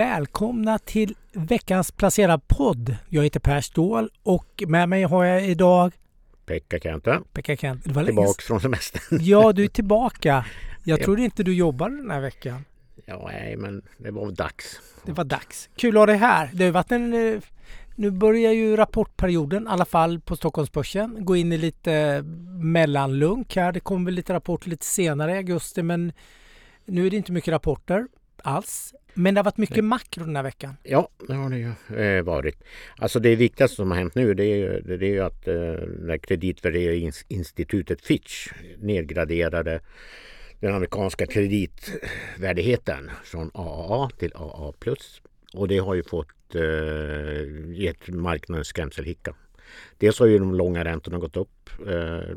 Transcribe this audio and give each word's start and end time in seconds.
Välkomna 0.00 0.78
till 0.78 1.14
veckans 1.32 1.92
placerad 1.92 2.48
podd. 2.48 2.96
Jag 3.08 3.22
heter 3.24 3.40
Per 3.40 3.60
Ståhl 3.60 4.10
och 4.22 4.62
med 4.66 4.88
mig 4.88 5.02
har 5.02 5.24
jag 5.24 5.46
idag 5.48 5.92
Pekka 6.46 6.78
Kenta. 6.78 7.22
Pekka 7.32 7.56
Kent. 7.56 7.84
Det 7.84 7.92
var 7.92 8.02
länge 8.02 8.16
Tillbaks 8.16 8.44
från 8.44 8.60
semestern. 8.60 9.02
Ja, 9.20 9.52
du 9.52 9.64
är 9.64 9.68
tillbaka. 9.68 10.44
Jag 10.84 11.00
Ja. 11.00 11.04
trodde 11.04 11.22
inte 11.22 11.42
du 11.42 11.54
jobbade 11.54 11.96
den 11.96 12.10
här 12.10 12.20
veckan. 12.20 12.64
Ja, 13.06 13.28
nej, 13.32 13.56
men 13.56 13.82
det 13.98 14.10
var 14.10 14.30
dags. 14.30 14.80
Det 15.04 15.12
var 15.12 15.24
dags. 15.24 15.68
Kul 15.76 15.96
att 15.96 16.00
ha 16.00 16.06
dig 16.06 16.16
här. 16.16 16.50
Det 16.52 16.64
har 16.64 16.72
varit 16.72 16.92
en... 16.92 17.14
eh, 17.34 17.40
Nu 17.94 18.10
börjar 18.10 18.52
ju 18.52 18.76
rapportperioden, 18.76 19.62
i 19.62 19.66
alla 19.68 19.84
fall 19.84 20.20
på 20.20 20.36
Stockholmsbörsen, 20.36 21.16
gå 21.24 21.36
in 21.36 21.52
i 21.52 21.58
lite 21.58 22.22
mellanlunk 22.62 23.56
här. 23.56 23.72
Det 23.72 23.80
kommer 23.80 24.04
väl 24.04 24.14
lite 24.14 24.32
rapporter 24.34 24.70
lite 24.70 24.86
senare 24.86 25.32
i 25.34 25.36
augusti 25.36 25.82
men 25.82 26.12
nu 26.84 27.06
är 27.06 27.10
det 27.10 27.16
inte 27.16 27.32
mycket 27.32 27.52
rapporter 27.52 28.06
alls. 28.44 28.94
Men 29.14 29.34
det 29.34 29.38
har 29.38 29.44
varit 29.44 29.56
mycket 29.56 29.84
makro 29.84 30.24
den 30.24 30.36
här 30.36 30.42
veckan. 30.42 30.76
Ja, 30.82 31.08
det 31.28 31.34
har 31.34 31.50
det 31.50 31.58
ju 31.58 31.98
eh, 31.98 32.22
varit. 32.22 32.64
Alltså 32.98 33.20
det 33.20 33.36
viktigaste 33.36 33.76
som 33.76 33.90
har 33.90 33.98
hänt 33.98 34.14
nu 34.14 34.34
det 34.34 34.44
är 34.44 34.56
ju, 34.56 34.80
det 34.80 35.06
är 35.06 35.10
ju 35.10 35.20
att 35.20 35.48
eh, 35.48 35.54
när 35.98 36.18
kreditvärderingsinstitutet 36.18 38.00
Fitch 38.00 38.48
nedgraderade 38.78 39.80
den 40.60 40.74
amerikanska 40.74 41.26
kreditvärdigheten 41.26 43.10
från 43.24 43.50
AAA 43.54 44.10
till 44.10 44.32
AA+. 44.34 44.72
Och 45.54 45.68
det 45.68 45.78
har 45.78 45.94
ju 45.94 46.02
fått 46.02 46.54
eh, 46.54 47.72
gett 47.72 48.08
marknaden 48.08 48.64
skrämselhicka. 48.64 49.34
Dels 49.98 50.18
har 50.18 50.26
ju 50.26 50.38
de 50.38 50.54
långa 50.54 50.84
räntorna 50.84 51.18
gått 51.18 51.36
upp. 51.36 51.70
Eh, 51.86 52.36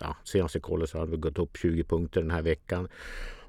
ja, 0.00 0.16
senaste 0.24 0.60
kollet 0.60 0.90
så 0.90 0.98
har 0.98 1.06
det 1.06 1.16
gått 1.16 1.38
upp 1.38 1.56
20 1.56 1.84
punkter 1.84 2.20
den 2.20 2.30
här 2.30 2.42
veckan. 2.42 2.88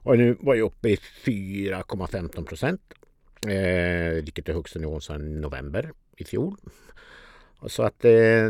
Och 0.06 0.18
nu 0.18 0.38
var 0.40 0.56
jag 0.56 0.66
uppe 0.66 0.90
i 0.90 0.96
4,15 0.96 2.46
procent. 2.46 2.82
Eh, 3.48 4.24
vilket 4.24 4.50
är 4.50 4.54
högsta 4.54 4.80
nivån 4.80 5.02
sedan 5.02 5.42
november 5.42 5.92
i 6.18 6.24
fjol. 6.24 6.58
Så 7.68 7.84
att 7.84 8.06
eh, 8.06 8.50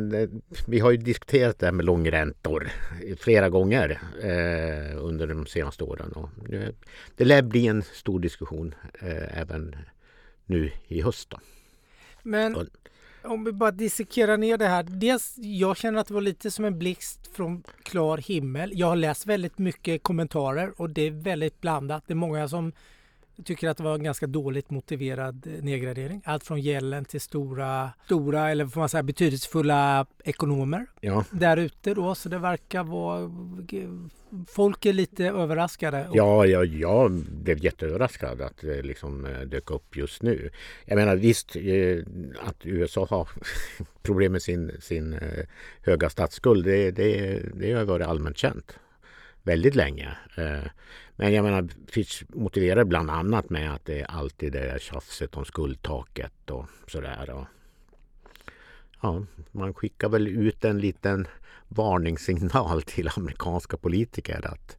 vi 0.67 0.79
har 0.79 0.91
ju 0.91 0.97
diskuterat 0.97 1.59
det 1.59 1.66
här 1.66 1.73
med 1.73 1.85
långräntor 1.85 2.69
flera 3.17 3.49
gånger 3.49 3.99
eh, 4.21 5.05
under 5.05 5.27
de 5.27 5.45
senaste 5.45 5.83
åren. 5.83 6.11
Och 6.11 6.29
nu, 6.49 6.75
det 7.16 7.25
lär 7.25 7.41
bli 7.41 7.67
en 7.67 7.81
stor 7.81 8.19
diskussion 8.19 8.75
eh, 9.01 9.39
även 9.39 9.75
nu 10.45 10.72
i 10.88 11.01
höst. 11.01 11.29
Då. 11.29 11.39
Men 12.23 12.69
om 13.25 13.43
vi 13.43 13.51
bara 13.51 13.71
dissekerar 13.71 14.37
ner 14.37 14.57
det 14.57 14.67
här. 14.67 14.83
Dels, 14.83 15.33
jag 15.37 15.77
känner 15.77 15.99
att 15.99 16.07
det 16.07 16.13
var 16.13 16.21
lite 16.21 16.51
som 16.51 16.65
en 16.65 16.79
blixt 16.79 17.27
från 17.27 17.63
klar 17.83 18.17
himmel. 18.17 18.71
Jag 18.73 18.87
har 18.87 18.95
läst 18.95 19.25
väldigt 19.25 19.57
mycket 19.57 20.03
kommentarer 20.03 20.81
och 20.81 20.89
det 20.89 21.01
är 21.01 21.11
väldigt 21.11 21.61
blandat. 21.61 22.03
Det 22.07 22.13
är 22.13 22.15
många 22.15 22.47
som 22.47 22.71
tycker 23.44 23.69
att 23.69 23.78
det 23.78 23.83
var 23.83 23.95
en 23.95 24.03
ganska 24.03 24.28
dåligt 24.28 24.69
motiverad 24.69 25.47
eh, 25.47 25.64
nedgradering. 25.64 26.22
Allt 26.25 26.44
från 26.44 26.61
gällen 26.61 27.05
till 27.05 27.22
stora, 27.22 27.91
stora 28.05 28.52
eller 28.52 28.67
får 28.67 28.80
man 28.80 28.89
säga 28.89 29.03
betydelsefulla 29.03 30.05
ekonomer 30.23 30.86
Ja, 31.02 31.25
där 31.31 31.58
ute 31.58 31.94
då. 31.94 32.16
Så 32.16 32.30
det 32.30 32.38
verkar 32.38 32.83
vara... 32.83 33.31
Folk 34.47 34.86
är 34.86 34.94
lite 34.94 35.25
överraskade. 35.25 36.09
Ja, 36.13 36.45
ja, 36.45 36.63
jag 36.63 37.11
blev 37.11 37.63
jätteöverraskad 37.63 38.41
att 38.41 38.58
det 38.61 38.81
liksom 38.81 39.25
eh, 39.25 39.39
dök 39.39 39.72
upp 39.72 39.97
just 39.97 40.22
nu. 40.22 40.50
Jag 40.86 40.95
menar 40.95 41.16
visst 41.16 41.56
eh, 41.56 41.97
att 42.39 42.66
USA 42.66 43.08
har 43.09 43.30
problem 44.02 44.31
med 44.31 44.41
sin, 44.41 44.72
sin 44.80 45.19
höga 45.81 46.09
statsskuld. 46.09 46.66
Det, 46.66 46.91
det, 46.91 47.41
det 47.53 47.73
har 47.73 47.83
varit 47.83 48.08
allmänt 48.08 48.38
känt 48.38 48.80
väldigt 49.45 49.75
länge. 49.75 50.17
Men 51.16 51.33
jag 51.33 51.44
menar 51.44 51.69
Fitch 51.88 52.23
motiverar 52.30 52.83
bland 52.83 53.09
annat 53.09 53.49
med 53.49 53.73
att 53.73 53.85
det 53.85 54.02
är 54.02 54.05
alltid 54.11 54.53
det 54.53 54.59
där 54.59 54.80
tjafset 54.80 55.35
om 55.35 55.45
skuldtaket 55.45 56.49
och 56.49 56.66
sådär. 56.88 57.30
Och, 57.30 57.45
ja, 59.02 59.25
man 59.52 59.73
skickar 59.73 60.09
väl 60.09 60.27
ut 60.27 60.66
en 60.66 60.80
liten 60.80 61.27
varningssignal 61.67 62.81
till 62.85 63.09
amerikanska 63.16 63.78
politiker 63.78 64.47
att 64.47 64.78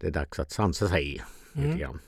det 0.00 0.06
är 0.06 0.10
dags 0.10 0.38
att 0.38 0.50
sansa 0.50 0.88
sig 0.88 1.04
lite 1.52 1.66
Mm. 1.66 1.78
grann. 1.78 2.00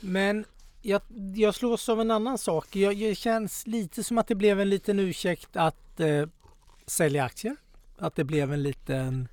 Men 0.00 0.44
jag, 0.82 1.02
jag 1.34 1.54
slås 1.54 1.88
av 1.88 2.00
en 2.00 2.10
annan 2.10 2.38
sak. 2.38 2.76
Jag, 2.76 2.96
det 2.96 3.14
känns 3.14 3.66
lite 3.66 4.04
som 4.04 4.18
att 4.18 4.26
det 4.26 4.34
blev 4.34 4.60
en 4.60 4.70
liten 4.70 4.98
ursäkt 4.98 5.56
att 5.56 6.00
eh, 6.00 6.26
sälja 6.86 7.24
aktier. 7.24 7.56
Att 7.98 8.14
det 8.16 8.24
blev 8.24 8.52
en 8.52 8.62
liten... 8.62 9.28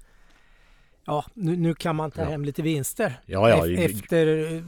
Ja, 1.08 1.26
nu, 1.34 1.56
nu 1.56 1.74
kan 1.74 1.96
man 1.96 2.12
ta 2.12 2.22
Ja. 2.22 2.30
hem 2.30 2.46
lite 2.46 2.62
vinster. 2.62 3.20
Ja, 3.26 3.50
ja, 3.50 3.66
Ef- 3.66 3.80
Efter 3.86 4.54
eh, 4.56 4.62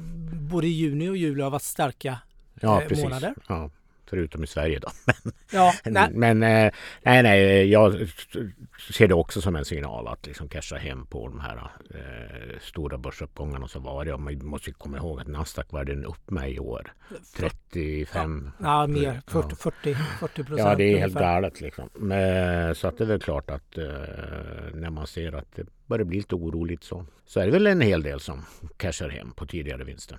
både 0.52 0.68
juni 0.68 1.10
och 1.10 1.18
juli 1.18 1.42
har 1.42 1.50
varit 1.50 1.62
starka. 1.62 2.18
ja 2.62 2.82
eh, 2.82 3.04
månader. 3.04 3.34
Ja, 3.48 3.70
förutom 4.10 4.44
i 4.44 4.48
Sverige 4.48 4.80
då. 4.80 4.90
Ja, 5.52 5.74
nej, 5.86 6.10
Men 6.12 6.44
eh, 6.44 6.72
nej, 7.04 7.24
nej, 7.24 7.70
jag 7.72 8.10
ser 8.92 9.08
det 9.08 9.14
också 9.14 9.42
som 9.42 9.56
en 9.56 9.66
signal 9.66 10.08
att 10.08 10.28
liksom 10.28 10.50
casha 10.50 10.78
hem 10.78 11.06
på 11.06 11.28
de 11.28 11.40
här 11.40 11.72
eh, 11.90 12.60
stora 12.62 12.98
börsuppgångarna 12.98 13.68
som 13.68 13.84
varit. 13.84 14.14
Och 14.14 14.20
man 14.20 14.46
måste 14.46 14.70
ju 14.70 14.74
komma 14.74 14.98
ihåg 14.98 15.20
att 15.20 15.28
Nasdaq 15.28 15.72
var 15.72 15.84
den 15.84 16.06
upp 16.06 16.32
med 16.32 16.52
i 16.52 16.60
år. 16.60 16.94
35. 17.38 18.52
ja, 18.60 18.88
mer. 18.88 19.22
Ja. 19.26 19.42
40, 19.42 19.56
40, 19.56 19.96
40 20.20 20.44
procent. 20.44 20.70
Ja, 20.70 20.76
det 20.76 20.84
är 20.84 20.98
helt 20.98 21.14
galet 21.14 21.62
liksom. 21.62 21.90
Men, 21.94 22.76
så 22.76 22.88
att 22.88 22.98
det 22.98 23.04
är 23.04 23.08
väl 23.08 23.22
klart 23.22 23.50
att 23.50 23.78
eh, 23.78 23.86
när 24.74 24.90
man 24.90 25.08
ser 25.08 25.36
att 25.36 25.56
det 25.56 25.66
börjar 25.86 26.06
bli 26.06 26.18
lite 26.18 26.36
oroligt 26.36 26.84
så, 26.84 27.06
så 27.26 27.40
är 27.40 27.46
det 27.46 27.52
väl 27.52 27.68
en 27.68 27.82
hel 27.82 28.04
del 28.04 28.20
som 28.20 28.46
cashar 28.78 29.10
hem 29.10 29.32
på 29.32 29.46
tidigare 29.46 29.84
vinster. 29.84 30.18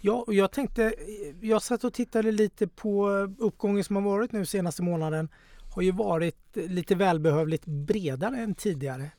Ja, 0.00 0.24
och 0.26 0.34
jag 0.34 0.52
tänkte, 0.52 0.84
eh, 0.84 1.48
jag 1.48 1.62
satt 1.62 1.84
och 1.84 1.92
tittade 1.94 2.32
lite 2.32 2.68
på 2.68 3.08
uppgången 3.38 3.84
som 3.84 3.96
har 3.96 4.02
varit 4.02 4.32
nu 4.32 4.46
senaste 4.46 4.82
månaden. 4.82 5.28
Har 5.74 5.82
ju 5.82 5.92
varit 5.92 6.56
eh, 6.56 6.66
lite 6.66 6.94
välbehövligt 6.94 7.66
bredare 7.66 8.36
än 8.36 8.54
tidigare. 8.54 9.10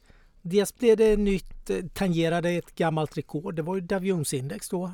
Dels 0.41 0.75
blev 0.75 0.97
det 0.97 1.18
nytt, 1.18 1.70
eh, 1.70 1.78
tangerade 1.94 2.50
ett 2.50 2.75
gammalt 2.75 3.18
rekord. 3.18 3.56
Det 3.56 3.62
var 3.62 3.75
ju 3.75 3.81
Dow 3.81 4.06
Jones-index 4.06 4.70
då. 4.70 4.94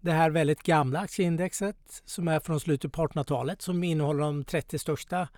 Det 0.00 0.12
här 0.12 0.30
väldigt 0.30 0.62
gamla 0.62 1.00
aktieindexet 1.00 2.02
som 2.04 2.28
är 2.28 2.40
från 2.40 2.60
slutet 2.60 2.92
på 2.92 3.02
1800-talet 3.06 3.62
som 3.62 3.84
innehåller 3.84 4.20
de 4.20 4.44
30 4.44 4.78
största 4.78 5.28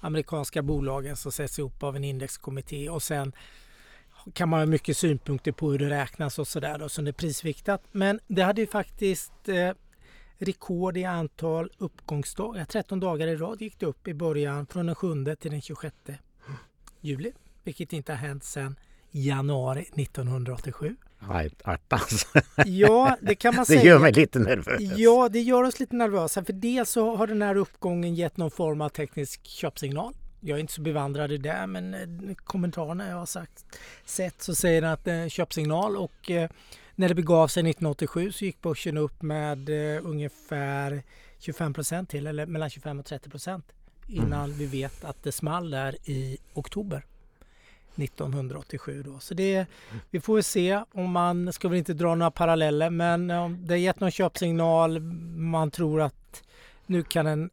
amerikanska 0.00 0.62
bolagen 0.62 1.16
som 1.16 1.32
sätts 1.32 1.58
ihop 1.58 1.82
av 1.82 1.96
en 1.96 2.04
indexkommitté 2.04 2.88
och 2.88 3.02
sen 3.02 3.32
kan 4.32 4.48
man 4.48 4.60
ha 4.60 4.66
mycket 4.66 4.96
synpunkter 4.96 5.52
på 5.52 5.70
hur 5.72 5.78
det 5.78 5.90
räknas 5.90 6.38
och 6.38 6.48
sådär 6.48 6.78
då, 6.78 6.88
som 6.88 7.04
det 7.04 7.10
är 7.10 7.12
prisviktat. 7.12 7.82
Men 7.92 8.20
det 8.26 8.42
hade 8.42 8.60
ju 8.60 8.66
faktiskt 8.66 9.48
eh, 9.48 9.70
rekord 10.38 10.96
i 10.96 11.04
antal 11.04 11.70
uppgångsdagar. 11.78 12.64
13 12.64 13.00
dagar 13.00 13.26
i 13.26 13.36
rad 13.36 13.60
gick 13.62 13.78
det 13.80 13.86
upp 13.86 14.08
i 14.08 14.14
början 14.14 14.66
från 14.66 14.86
den 14.86 14.94
7 14.94 15.08
till 15.40 15.50
den 15.50 15.60
26 15.60 15.94
juli. 17.00 17.32
Vilket 17.64 17.92
inte 17.92 18.12
har 18.12 18.16
hänt 18.16 18.44
sedan 18.44 18.76
januari 19.10 19.80
1987. 19.96 20.96
Nej, 21.28 21.50
attans. 21.64 22.26
Ja, 22.66 23.16
det 23.20 23.34
kan 23.34 23.54
man 23.54 23.62
Det 23.68 23.72
säga. 23.72 23.82
gör 23.84 23.98
mig 23.98 24.12
lite 24.12 24.38
nervös. 24.38 24.80
Ja, 24.96 25.28
det 25.28 25.40
gör 25.40 25.62
oss 25.62 25.80
lite 25.80 25.96
nervösa. 25.96 26.44
För 26.44 26.52
dels 26.52 26.90
så 26.90 27.16
har 27.16 27.26
den 27.26 27.42
här 27.42 27.56
uppgången 27.56 28.14
gett 28.14 28.36
någon 28.36 28.50
form 28.50 28.80
av 28.80 28.88
teknisk 28.88 29.46
köpsignal. 29.46 30.14
Jag 30.46 30.56
är 30.56 30.60
inte 30.60 30.72
så 30.72 30.80
bevandrad 30.80 31.32
i 31.32 31.38
det, 31.38 31.66
men 31.66 31.94
eh, 31.94 32.34
kommentarerna 32.36 33.08
jag 33.08 33.16
har 33.16 33.26
sagt, 33.26 33.64
sett 34.04 34.42
så 34.42 34.54
säger 34.54 34.82
den 34.82 34.90
att 34.90 35.04
det 35.04 35.12
är 35.12 35.22
en 35.22 35.30
köpsignal 35.30 35.96
och 35.96 36.30
eh, 36.30 36.50
när 36.94 37.08
det 37.08 37.14
begav 37.14 37.48
sig 37.48 37.60
1987 37.60 38.32
så 38.32 38.44
gick 38.44 38.62
börsen 38.62 38.96
upp 38.96 39.22
med 39.22 39.68
eh, 39.68 40.06
ungefär 40.06 41.02
25 41.38 41.74
procent 41.74 42.10
till, 42.10 42.26
eller 42.26 42.46
mellan 42.46 42.70
25 42.70 42.98
och 42.98 43.04
30 43.04 43.30
procent 43.30 43.72
innan 44.08 44.52
vi 44.52 44.66
vet 44.66 45.04
att 45.04 45.22
det 45.22 45.32
small 45.32 45.70
där 45.70 45.96
i 46.04 46.38
oktober 46.54 47.04
1987 47.96 49.02
då. 49.02 49.18
Så 49.18 49.34
det, 49.34 49.66
vi 50.10 50.20
får 50.20 50.34
väl 50.34 50.44
se 50.44 50.82
om 50.92 51.10
man, 51.10 51.52
ska 51.52 51.68
väl 51.68 51.78
inte 51.78 51.94
dra 51.94 52.14
några 52.14 52.30
paralleller, 52.30 52.90
men 52.90 53.30
om 53.30 53.66
det 53.66 53.74
har 53.74 53.78
gett 53.78 54.00
någon 54.00 54.10
köpsignal, 54.10 55.00
man 55.36 55.70
tror 55.70 56.00
att 56.00 56.42
nu 56.86 57.02
kan 57.02 57.26
en 57.26 57.50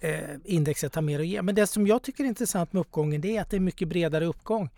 eh, 0.00 0.20
indexet 0.44 0.94
ha 0.94 1.02
mer 1.02 1.20
att 1.20 1.26
ge. 1.26 1.42
Men 1.42 1.54
det 1.54 1.66
som 1.66 1.86
jag 1.86 2.02
tycker 2.02 2.24
är 2.24 2.28
intressant 2.28 2.72
med 2.72 2.80
uppgången 2.80 3.20
det 3.20 3.36
är 3.36 3.40
att 3.40 3.50
det 3.50 3.56
är 3.56 3.60
mycket 3.60 3.88
bredare 3.88 4.26
uppgång. 4.26 4.70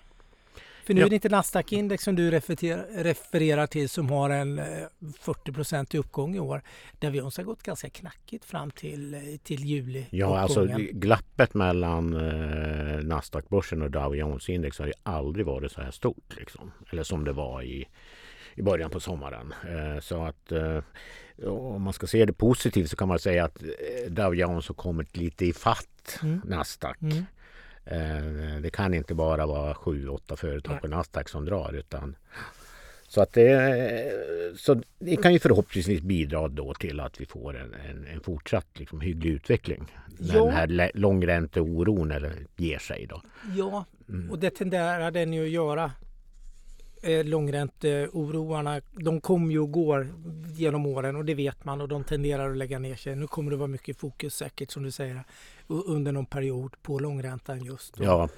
För 0.85 0.95
nu 0.95 1.01
Ja. 1.01 1.07
är 1.07 1.11
det 1.11 1.15
inte 1.15 1.29
Nasdaq-index 1.29 2.05
som 2.05 2.15
du 2.17 2.31
refererar, 2.31 2.87
refererar 3.03 3.67
till 3.67 3.89
som 3.89 4.11
har 4.11 4.31
en 4.31 4.59
eh, 4.59 4.65
40 5.21 5.97
i 5.97 5.99
uppgång 5.99 6.37
i 6.37 6.41
år. 6.41 6.63
Dow 6.99 7.15
Jones 7.17 7.37
har 7.37 7.45
gått 7.45 7.63
ganska 7.63 7.89
knackigt 7.91 8.45
fram 8.45 8.71
till, 8.71 9.15
eh, 9.15 9.21
till 9.43 9.65
juli. 9.65 10.07
Ja, 10.11 10.39
alltså 10.39 10.67
glappet 10.93 11.55
mellan 11.55 12.15
eh, 12.15 13.03
Nasdaq-börsen 13.05 13.83
och 13.83 13.91
Dow 13.91 14.17
Jones-index 14.17 14.79
har 14.79 14.87
ju 14.87 14.93
aldrig 15.03 15.47
varit 15.47 15.73
så 15.73 15.81
här 15.83 15.91
stort. 15.91 16.37
Liksom. 16.37 16.71
Eller 16.91 17.03
som 17.03 17.25
det 17.25 17.33
var 17.33 17.63
i, 17.63 17.89
i 18.55 18.63
början 18.63 18.91
på 18.91 19.01
sommaren. 19.01 19.55
Eh, 19.69 20.01
så 20.01 20.23
att 20.25 20.53
eh, 20.53 20.79
om 21.47 21.83
man 21.83 21.93
ska 21.93 22.07
se 22.07 22.25
det 22.25 22.33
positivt 22.33 22.91
så 22.91 22.97
kan 22.97 23.09
man 23.09 23.19
säga 23.19 23.45
att 23.45 23.63
eh, 23.63 24.11
Dow 24.13 24.35
Jones 24.35 24.69
har 24.69 24.75
kommit 24.75 25.17
lite 25.17 25.47
i 25.47 25.53
fatt 25.53 25.89
Mm. 26.23 26.41
Nasdaq. 26.45 26.97
Mm. 27.03 27.25
Det 28.63 28.71
kan 28.71 28.95
inte 28.95 29.15
bara 29.15 29.47
vara 29.47 29.75
sju, 29.75 30.09
åtta 30.09 30.37
företag 30.37 30.73
Nej. 30.73 30.81
på 30.81 30.89
Nasdaq 30.89 31.29
som 31.29 31.45
drar 31.45 31.73
utan 31.73 32.17
Så, 33.09 33.21
att 33.23 33.33
det, 33.33 34.13
så 34.57 34.83
det 34.99 35.17
kan 35.17 35.33
ju 35.33 35.39
förhoppningsvis 35.39 36.01
bidra 36.01 36.49
då 36.49 36.75
till 36.75 37.01
att 37.01 37.21
vi 37.21 37.27
får 37.27 37.57
en, 37.57 37.75
en, 37.75 38.07
en 38.07 38.21
fortsatt 38.21 38.67
liksom, 38.79 39.01
hygglig 39.01 39.31
utveckling. 39.31 39.85
När 40.19 40.35
Ja. 40.37 40.45
den 40.45 40.55
här 40.55 40.91
långränteoron 40.95 42.11
eller 42.11 42.33
ger 42.57 42.79
sig 42.79 43.07
då. 43.07 43.23
Ja, 43.57 43.85
Mm. 44.09 44.31
och 44.31 44.39
det 44.39 44.51
tenderar 44.51 45.11
den 45.11 45.33
ju 45.33 45.43
att 45.45 45.51
göra. 45.51 45.91
Eh, 47.05 47.25
Långränteoroarna, 47.25 48.81
de 48.93 49.21
kommer 49.21 49.53
ju 49.53 49.59
och 49.61 49.73
går 49.73 50.09
genom 50.57 50.87
åren 50.87 51.17
och 51.17 51.25
det 51.25 51.35
vet 51.35 51.65
man 51.65 51.81
och 51.81 51.89
de 51.89 52.05
tenderar 52.05 52.51
att 52.51 52.57
lägga 52.57 52.79
ner 52.79 52.95
sig. 52.97 53.17
Nu 53.17 53.27
kommer 53.27 53.51
det 53.51 53.57
vara 53.57 53.67
mycket 53.69 53.97
fokus 54.01 54.35
säkert 54.35 54.71
som 54.71 54.83
du 54.83 54.91
säger 54.91 55.25
under 55.69 56.13
någon 56.13 56.27
period 56.27 56.73
på 56.83 56.99
långräntan 56.99 57.65
just. 57.65 57.95
då. 57.97 58.05
Ja, 58.05 58.29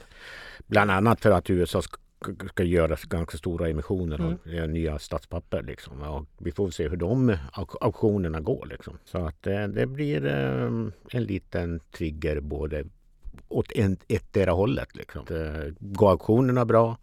bland 0.67 0.91
annat 0.91 1.21
för 1.21 1.31
att 1.31 1.51
USA 1.51 1.83
ska, 1.83 2.63
göra 2.65 2.97
ganska 3.09 3.39
stora 3.39 3.69
emissioner 3.69 4.21
av 4.21 4.37
Mm. 4.47 4.59
eh, 4.63 4.69
nya 4.69 4.99
statspapper. 4.99 5.63
Liksom. 5.63 6.03
Och 6.03 6.27
vi 6.39 6.53
får 6.53 6.71
se 6.71 6.89
hur 6.89 6.97
de 6.97 7.31
auk- 7.53 7.77
auktionerna 7.81 8.41
går. 8.41 8.67
Liksom. 8.71 8.99
Så 9.05 9.19
att 9.27 9.43
det, 9.43 9.67
det 9.67 9.87
blir 9.87 10.27
eh, 10.27 10.67
en 11.19 11.25
liten 11.25 11.81
trigger 11.81 12.41
både 12.41 12.85
åt 13.49 13.73
en, 13.73 13.97
ettdera 14.09 14.51
hållet. 14.53 14.97
Liksom. 14.97 15.27
Eh, 15.31 15.73
Går 15.81 16.11
auktionerna 16.11 16.65
bra, 16.65 16.97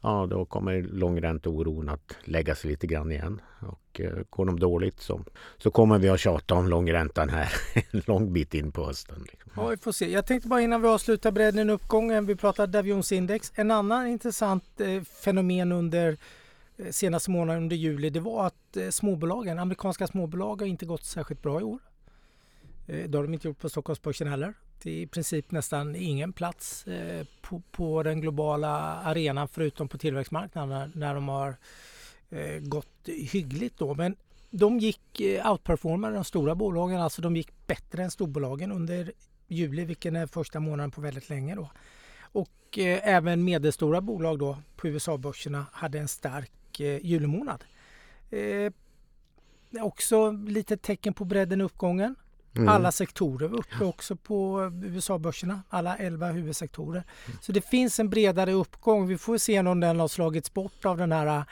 ja 0.00 0.26
då 0.30 0.44
kommer 0.44 0.82
långränteoron 0.82 1.88
att 1.88 2.16
lägga 2.24 2.54
sig 2.54 2.70
lite 2.70 2.86
grann 2.86 3.12
igen. 3.12 3.40
Och 3.60 4.00
eh, 4.00 4.12
går 4.30 4.46
de 4.46 4.60
dåligt 4.60 5.00
så, 5.00 5.20
så 5.58 5.70
kommer 5.70 5.98
vi 5.98 6.08
att 6.08 6.20
tjata 6.20 6.54
om 6.54 6.68
långräntan 6.68 7.28
här 7.28 7.52
en 7.90 8.02
lång 8.06 8.32
bit 8.32 8.54
in 8.54 8.72
på 8.72 8.86
hösten. 8.86 9.26
Liksom. 9.30 9.52
Ja, 9.56 9.66
vi 9.66 9.76
får 9.76 9.92
se. 9.92 10.10
Jag 10.12 10.26
tänkte 10.26 10.48
bara 10.48 10.60
innan 10.60 10.82
vi 10.82 10.88
avslutar 10.88 11.30
bredden 11.30 11.70
uppgången. 11.70 12.26
Vi 12.26 12.36
pratar 12.36 12.66
Dow 12.66 12.86
Jones 12.86 13.12
Index. 13.12 13.52
En 13.54 13.70
annan 13.70 14.06
intressant 14.06 14.80
eh, 14.80 15.02
fenomen 15.02 15.72
under 15.72 16.16
eh, 16.76 16.90
senaste 16.90 17.30
månaden 17.30 17.62
under 17.62 17.76
juli 17.76 18.10
det 18.10 18.20
var 18.20 18.46
att 18.46 18.76
eh, 18.76 18.88
småbolagen, 18.88 19.58
amerikanska 19.58 20.06
småbolag 20.06 20.60
har 20.60 20.66
inte 20.66 20.86
gått 20.86 21.04
särskilt 21.04 21.42
bra 21.42 21.60
i 21.60 21.64
år. 21.64 21.78
Eh, 22.86 23.10
det 23.10 23.18
har 23.18 23.24
de 23.24 23.34
inte 23.34 23.48
gjort 23.48 23.58
på 23.58 23.68
Stockholmsbörsen 23.68 24.28
heller. 24.28 24.54
Det 24.82 24.90
är 24.90 25.02
i 25.02 25.06
princip 25.06 25.50
nästan 25.50 25.96
ingen 25.96 26.32
plats 26.32 26.86
eh, 26.86 27.26
på, 27.40 27.62
på 27.70 28.02
den 28.02 28.20
globala 28.20 28.70
arenan 28.94 29.48
förutom 29.48 29.88
på 29.88 29.98
tillväxtmarknaden 29.98 30.92
när 30.94 31.14
de 31.14 31.28
har 31.28 31.56
eh, 32.30 32.58
gått 32.60 33.08
hyggligt 33.08 33.78
då. 33.78 33.94
Men 33.94 34.16
de 34.50 34.78
gick 34.78 35.20
outperformade 35.50 36.14
de 36.14 36.24
stora 36.24 36.54
bolagen, 36.54 37.00
alltså 37.00 37.22
de 37.22 37.36
gick 37.36 37.66
bättre 37.66 38.02
än 38.02 38.10
storbolagen 38.10 38.72
under 38.72 39.12
juli, 39.48 39.84
vilken 39.84 40.16
är 40.16 40.26
första 40.26 40.60
månaden 40.60 40.90
på 40.90 41.00
väldigt 41.00 41.28
länge 41.28 41.54
då. 41.54 41.70
Och 42.32 42.78
eh, 42.78 43.08
även 43.08 43.44
medelstora 43.44 44.00
bolag 44.00 44.38
då 44.38 44.58
på 44.76 44.88
USA-börserna 44.88 45.66
hade 45.72 45.98
en 45.98 46.08
stark 46.08 46.80
eh, 46.80 47.06
julimånad. 47.06 47.64
Eh, 48.30 48.72
också 49.80 50.30
lite 50.30 50.76
tecken 50.76 51.14
på 51.14 51.24
bredden 51.24 51.60
i 51.60 51.64
uppgången. 51.64 52.14
Mm. 52.56 52.68
Alla 52.68 52.92
sektorer 52.92 53.48
var 53.48 53.58
uppe 53.58 53.84
också 53.84 54.16
på 54.16 54.70
USA-börserna, 54.84 55.62
alla 55.68 55.96
11 55.96 56.26
huvudsektorer. 56.26 57.04
Så 57.40 57.52
det 57.52 57.60
finns 57.60 58.00
en 58.00 58.10
bredare 58.10 58.52
uppgång. 58.52 59.06
Vi 59.06 59.18
får 59.18 59.38
se 59.38 59.60
om 59.60 59.80
den 59.80 60.00
har 60.00 60.08
slagits 60.08 60.54
bort 60.54 60.84
av 60.84 60.96
den 60.96 61.12
här 61.12 61.26
äh, 61.26 61.42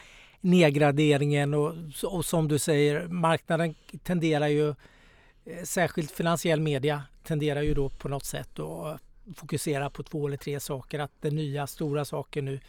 nedgraderingen 0.40 1.54
och, 1.54 1.74
och 2.04 2.24
som 2.24 2.48
du 2.48 2.58
säger, 2.58 3.08
marknaden 3.08 3.74
tenderar 4.02 4.46
ju, 4.46 4.68
eh, 4.68 5.64
särskilt 5.64 6.10
finansiell 6.10 6.60
media, 6.60 7.02
tenderar 7.24 7.62
ju 7.62 7.74
då 7.74 7.88
på 7.88 8.08
något 8.08 8.24
sätt 8.24 8.58
att 8.58 9.00
fokusera 9.36 9.90
på 9.90 10.02
två 10.02 10.26
eller 10.26 10.36
tre 10.36 10.60
saker. 10.60 10.98
Att 10.98 11.12
den 11.20 11.36
nya 11.36 11.66
stora 11.66 12.04
saken 12.04 12.44
nu 12.44 12.60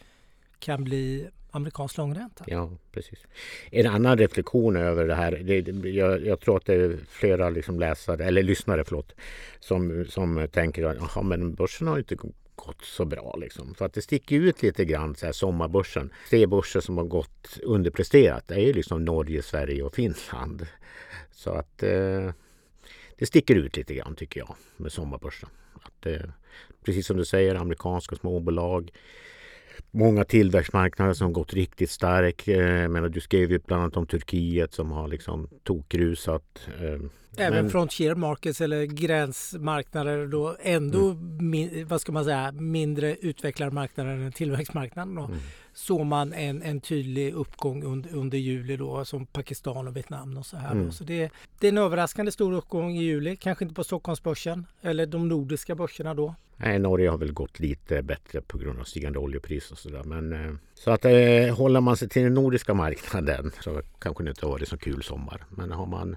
kan 0.58 0.84
bli 0.84 1.28
amerikansk 1.50 1.96
långränta. 1.96 2.44
Ja, 2.46 2.70
precis. 2.92 3.18
En 3.70 3.86
annan 3.86 4.18
reflektion 4.18 4.76
över 4.76 5.06
det 5.06 5.14
här. 5.14 5.32
Det, 5.32 5.88
jag, 5.88 6.26
jag 6.26 6.40
tror 6.40 6.56
att 6.56 6.66
det 6.66 6.74
är 6.74 6.98
flera 7.08 7.50
liksom 7.50 7.80
läsare, 7.80 8.24
eller 8.24 8.42
lyssnare 8.42 8.84
förlåt, 8.84 9.12
som, 9.60 10.04
som 10.08 10.48
tänker 10.52 10.84
att 10.84 11.24
men 11.24 11.54
börsen 11.54 11.86
har 11.86 11.98
inte 11.98 12.16
gått 12.66 12.84
så 12.84 13.04
bra. 13.04 13.36
Liksom. 13.36 13.74
För 13.74 13.84
att 13.84 13.92
det 13.92 14.02
sticker 14.02 14.36
ut 14.36 14.62
lite 14.62 14.84
grann, 14.84 15.14
så 15.14 15.26
här, 15.26 15.32
sommarbörsen. 15.32 16.12
Tre 16.30 16.46
börser 16.46 16.80
som 16.80 16.98
har 16.98 17.04
gått 17.04 17.58
underpresterat 17.62 18.48
det 18.48 18.54
är 18.54 18.58
ju 18.66 18.72
liksom 18.72 19.04
Norge, 19.04 19.42
Sverige 19.42 19.82
och 19.82 19.94
Finland. 19.94 20.66
Så 21.32 21.50
att 21.50 21.82
eh, 21.82 22.30
det 23.18 23.26
sticker 23.26 23.54
ut 23.54 23.76
lite 23.76 23.94
grann 23.94 24.16
tycker 24.16 24.40
jag 24.40 24.56
med 24.76 24.92
sommarbörsen. 24.92 25.48
Att, 25.74 26.06
eh, 26.06 26.30
precis 26.84 27.06
som 27.06 27.16
du 27.16 27.24
säger, 27.24 27.54
amerikanska 27.54 28.16
småbolag 28.16 28.90
många 29.90 30.24
tillväxtmarknader 30.24 31.12
som 31.14 31.32
gått 31.32 31.54
riktigt 31.54 31.90
starkt. 31.90 32.48
Eh, 32.48 32.56
menar, 32.88 33.08
du 33.08 33.20
skrev 33.20 33.50
ju 33.50 33.58
bland 33.58 33.82
annat 33.82 33.96
om 33.96 34.06
Turkiet 34.06 34.72
som 34.74 34.90
har 34.90 35.08
liksom 35.08 35.48
tokrusat. 35.64 36.68
eh, 36.80 37.00
Även 37.36 37.62
men- 37.62 37.70
frontier 37.70 38.14
markets 38.14 38.60
eller 38.60 38.84
gränsmarknader 38.84 40.26
då 40.26 40.56
ändå 40.62 41.14
min, 41.40 41.86
vad 41.88 42.00
ska 42.00 42.12
man 42.12 42.24
säga, 42.24 42.52
mindre 42.52 43.16
utvecklade 43.16 43.72
marknader 43.72 44.10
än 44.10 44.32
tillväxtmarknaden. 44.32 45.14
Då. 45.14 45.24
Mm. 45.24 45.38
Såg 45.72 46.06
man 46.06 46.32
en, 46.32 46.62
en 46.62 46.80
tydlig 46.80 47.32
uppgång 47.34 47.82
under, 47.84 48.14
under 48.14 48.38
juli 48.38 48.76
då 48.76 49.04
som 49.04 49.26
Pakistan 49.26 49.88
och 49.88 49.96
Vietnam 49.96 50.36
och 50.36 50.46
så 50.46 50.56
här. 50.56 50.72
Mm. 50.72 50.92
Så 50.92 51.04
det, 51.04 51.30
det 51.60 51.66
är 51.66 51.72
en 51.72 51.78
överraskande 51.78 52.32
stor 52.32 52.52
uppgång 52.52 52.96
i 52.96 53.02
juli, 53.02 53.36
kanske 53.36 53.64
inte 53.64 53.74
på 53.74 53.84
Stockholmsbörsen 53.84 54.66
eller 54.82 55.06
de 55.06 55.28
nordiska 55.28 55.74
börserna 55.74 56.14
då. 56.14 56.34
Nej, 56.62 56.78
Norge 56.78 57.08
har 57.08 57.18
väl 57.18 57.32
gått 57.32 57.60
lite 57.60 58.02
bättre 58.02 58.40
på 58.40 58.58
grund 58.58 58.80
av 58.80 58.84
stigande 58.84 59.18
oljepris 59.18 59.70
och 59.70 59.78
sådär. 59.78 60.02
Men 60.04 60.32
eh, 60.32 60.52
så 60.74 60.90
att 60.90 61.04
eh, 61.04 61.56
håller 61.56 61.80
man 61.80 61.96
sig 61.96 62.08
till 62.08 62.22
den 62.22 62.34
nordiska 62.34 62.74
marknaden 62.74 63.52
så 63.60 63.82
kanske 63.98 64.24
det 64.24 64.30
inte 64.30 64.46
har 64.46 64.52
varit 64.52 64.68
så 64.68 64.78
kul 64.78 65.02
sommar. 65.02 65.44
Men 65.50 65.72
har 65.72 65.86
man 65.86 66.16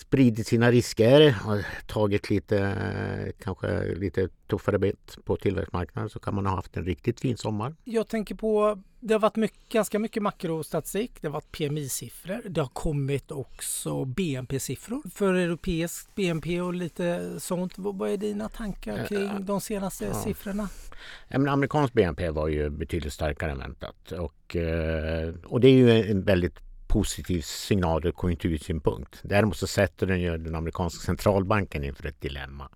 spridit 0.00 0.46
sina 0.46 0.70
risker 0.70 1.34
och 1.46 1.58
tagit 1.86 2.30
lite, 2.30 2.58
eh, 2.58 3.32
kanske 3.44 3.94
lite 3.94 4.28
tuffare 4.46 4.78
bet 4.78 5.18
på 5.24 5.36
tillväxtmarknaden 5.36 6.10
så 6.10 6.18
kan 6.18 6.34
man 6.34 6.46
ha 6.46 6.54
haft 6.56 6.76
en 6.76 6.84
riktigt 6.84 7.20
fin 7.20 7.36
sommar. 7.36 7.74
Jag 7.84 8.08
tänker 8.08 8.34
på, 8.34 8.82
det 9.00 9.14
har 9.14 9.20
varit 9.20 9.36
mycket, 9.36 9.68
ganska 9.68 9.98
mycket 9.98 10.22
makrostatistik. 10.22 11.12
Det 11.20 11.28
har 11.28 11.32
varit 11.32 11.52
PMI-siffror. 11.52 12.42
Det 12.48 12.60
har 12.60 12.68
kommit 12.68 13.30
också 13.30 14.04
BNP-siffror 14.04 15.02
för 15.14 15.34
europeisk 15.34 16.14
BNP 16.14 16.60
och 16.60 16.74
lite 16.74 17.30
sånt. 17.40 17.72
Vad 17.76 18.10
är 18.10 18.16
dina 18.16 18.48
tankar 18.48 19.06
kring 19.06 19.44
de 19.44 19.60
senaste 19.60 20.04
Ja. 20.04 20.14
siffrorna? 20.14 20.68
Ja, 21.28 21.38
men 21.38 21.48
amerikansk 21.48 21.94
BNP 21.94 22.30
var 22.30 22.48
ju 22.48 22.70
betydligt 22.70 23.12
starkare 23.12 23.50
än 23.50 23.58
väntat. 23.58 24.12
Och, 24.12 24.56
eh, 24.56 25.34
och 25.44 25.60
det 25.60 25.68
är 25.68 25.72
ju 25.72 25.90
en 26.10 26.22
väldigt 26.24 26.54
positiv 26.90 27.40
signal 27.40 28.06
ur 28.06 28.12
konjunktursynpunkt. 28.12 29.20
Däremot 29.22 29.56
så 29.56 29.66
sätter 29.66 30.06
den 30.06 30.20
ju 30.20 30.38
den 30.38 30.54
amerikanska 30.54 31.04
centralbanken 31.04 31.84
inför 31.84 32.08
ett 32.08 32.20
dilemma. 32.20 32.68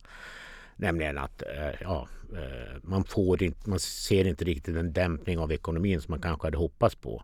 Nämligen 0.76 1.18
att 1.18 1.42
eh, 1.42 1.80
ja, 1.80 2.08
eh, 2.32 2.76
man, 2.82 3.04
får 3.04 3.42
inte, 3.42 3.70
man 3.70 3.78
ser 3.78 4.24
inte 4.26 4.44
riktigt 4.44 4.76
en 4.76 4.92
dämpning 4.92 5.38
av 5.38 5.52
ekonomin 5.52 6.00
som 6.00 6.12
man 6.12 6.20
kanske 6.20 6.46
hade 6.46 6.58
hoppats 6.58 6.94
på. 6.94 7.22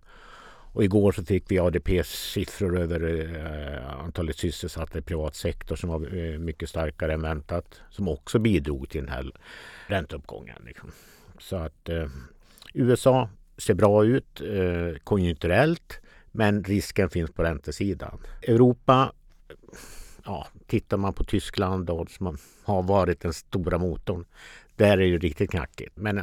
Och 0.73 0.85
igår 0.85 1.13
så 1.13 1.25
fick 1.25 1.51
vi 1.51 1.59
ADP-siffror 1.59 2.79
över 2.79 3.01
eh, 3.37 4.01
antalet 4.05 4.37
sysselsatta 4.37 4.99
i 4.99 5.03
privat 5.03 5.37
sektor 5.37 5.77
som 5.77 5.91
var 5.91 6.17
eh, 6.17 6.39
mycket 6.39 6.69
starkare 6.69 7.13
än 7.13 7.23
väntat. 7.23 7.81
Som 7.91 8.09
också 8.09 8.39
bidrog 8.39 8.89
till 8.89 9.01
den 9.01 9.13
här 9.13 9.33
ränteuppgången. 9.87 10.63
Liksom. 10.67 10.93
Så 11.39 11.57
att 11.57 11.89
eh, 11.89 12.09
USA 12.75 13.29
ser 13.59 13.75
bra 13.75 14.05
ut 14.05 14.41
eh, 14.41 14.99
konjunkturellt 15.05 16.00
men 16.33 16.65
risken 16.65 17.11
finns 17.11 17.31
på 17.31 17.43
räntesidan. 17.43 18.21
Europa, 18.43 19.13
ja, 20.25 20.47
tittar 20.67 20.97
man 20.97 21.13
på 21.13 21.25
Tyskland 21.25 21.87
då, 21.87 22.07
som 22.07 22.39
har 22.65 22.83
varit 22.83 23.21
den 23.21 23.33
stora 23.33 23.79
motorn, 23.79 24.25
där 24.77 24.93
är 24.93 24.97
det 24.97 25.07
ju 25.07 25.19
riktigt 25.19 25.51
knackigt. 25.51 25.97
Men 25.97 26.19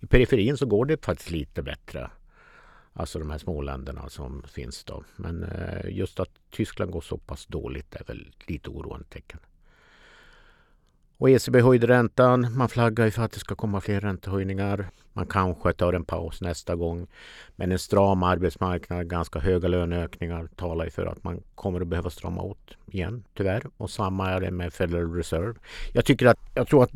i 0.00 0.06
periferin 0.06 0.56
så 0.56 0.66
går 0.66 0.84
det 0.84 1.04
faktiskt 1.04 1.30
lite 1.30 1.62
bättre. 1.62 2.10
Alltså 2.92 3.18
de 3.18 3.30
här 3.30 3.38
småländerna 3.38 4.08
som 4.08 4.42
finns 4.42 4.84
då. 4.84 5.04
Men 5.16 5.42
eh, 5.42 5.90
just 5.90 6.20
att 6.20 6.30
Tyskland 6.50 6.90
går 6.90 7.00
så 7.00 7.18
pass 7.18 7.46
dåligt 7.46 7.94
är 7.94 8.04
väl 8.04 8.32
lite 8.46 8.70
oroande 8.70 9.06
tecken. 9.08 9.40
Och 11.20 11.30
ECB 11.30 11.60
höjde 11.60 11.86
räntan. 11.86 12.56
Man 12.56 12.68
flaggar 12.68 13.04
ju 13.04 13.10
för 13.10 13.22
att 13.22 13.32
det 13.32 13.38
ska 13.38 13.54
komma 13.54 13.80
fler 13.80 14.00
räntehöjningar. 14.00 14.86
Man 15.12 15.26
kanske 15.26 15.72
tar 15.72 15.92
en 15.92 16.04
paus 16.04 16.40
nästa 16.40 16.76
gång. 16.76 17.06
Men 17.56 17.72
en 17.72 17.78
stram 17.78 18.22
arbetsmarknad, 18.22 19.08
ganska 19.08 19.38
höga 19.38 19.68
löneökningar 19.68 20.48
talar 20.56 20.84
ju 20.84 20.90
för 20.90 21.06
att 21.06 21.24
man 21.24 21.42
kommer 21.54 21.80
att 21.80 21.86
behöva 21.86 22.10
strama 22.10 22.42
åt 22.42 22.76
igen, 22.86 23.24
tyvärr. 23.36 23.62
Och 23.76 23.90
samma 23.90 24.30
är 24.30 24.40
det 24.40 24.50
med 24.50 24.72
Federal 24.72 25.14
Reserve. 25.14 25.54
Jag 25.92 26.04
tycker 26.04 26.26
att, 26.26 26.38
jag 26.54 26.68
tror 26.68 26.82
att 26.82 26.90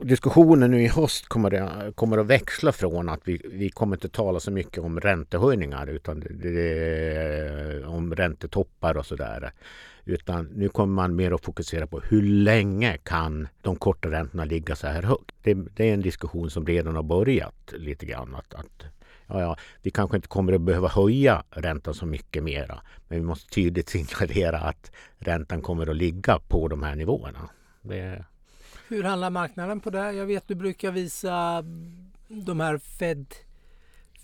diskussionen 0.00 0.70
nu 0.70 0.82
i 0.82 0.88
höst 0.88 1.28
kommer, 1.28 1.50
det, 1.50 1.92
kommer 1.94 2.18
att 2.18 2.26
växla 2.26 2.72
från 2.72 3.08
att 3.08 3.20
vi, 3.24 3.40
vi 3.52 3.70
kommer 3.70 3.96
inte 3.96 4.08
tala 4.08 4.40
så 4.40 4.50
mycket 4.50 4.78
om 4.78 5.00
räntehöjningar 5.00 5.86
utan 5.86 6.20
det, 6.20 6.50
det, 6.50 7.86
om 7.86 8.14
räntetoppar 8.14 8.96
och 8.96 9.06
sådär. 9.06 9.52
Utan 10.04 10.44
nu 10.44 10.68
kommer 10.68 10.94
man 10.94 11.16
mer 11.16 11.32
att 11.32 11.44
fokusera 11.44 11.86
på 11.86 12.00
hur 12.00 12.22
länge 12.22 12.98
kan 13.02 13.48
de 13.62 13.76
korta 13.76 14.10
räntorna 14.10 14.44
ligga 14.44 14.76
så 14.76 14.86
här 14.86 15.02
högt? 15.02 15.32
Det, 15.42 15.54
det 15.54 15.90
är 15.90 15.94
en 15.94 16.02
diskussion 16.02 16.50
som 16.50 16.66
redan 16.66 16.96
har 16.96 17.02
börjat 17.02 17.72
lite 17.72 18.06
grann. 18.06 18.34
Att, 18.34 18.54
att 18.54 18.84
ja, 19.26 19.40
ja, 19.40 19.56
vi 19.82 19.90
kanske 19.90 20.16
inte 20.16 20.28
kommer 20.28 20.52
att 20.52 20.60
behöva 20.60 20.88
höja 20.88 21.44
räntan 21.50 21.94
så 21.94 22.06
mycket 22.06 22.44
mera. 22.44 22.80
Men 23.08 23.18
vi 23.18 23.24
måste 23.24 23.54
tydligt 23.54 23.88
signalera 23.88 24.58
att 24.58 24.92
räntan 25.18 25.62
kommer 25.62 25.90
att 25.90 25.96
ligga 25.96 26.38
på 26.48 26.68
de 26.68 26.82
här 26.82 26.96
nivåerna. 26.96 27.50
Det... 27.82 28.24
Hur 28.88 29.02
handlar 29.02 29.30
marknaden 29.30 29.80
på 29.80 29.90
det? 29.90 30.12
Jag 30.12 30.26
vet 30.26 30.48
du 30.48 30.54
brukar 30.54 30.90
visa 30.90 31.64
de 32.28 32.60
här 32.60 32.78
Fed 32.78 33.26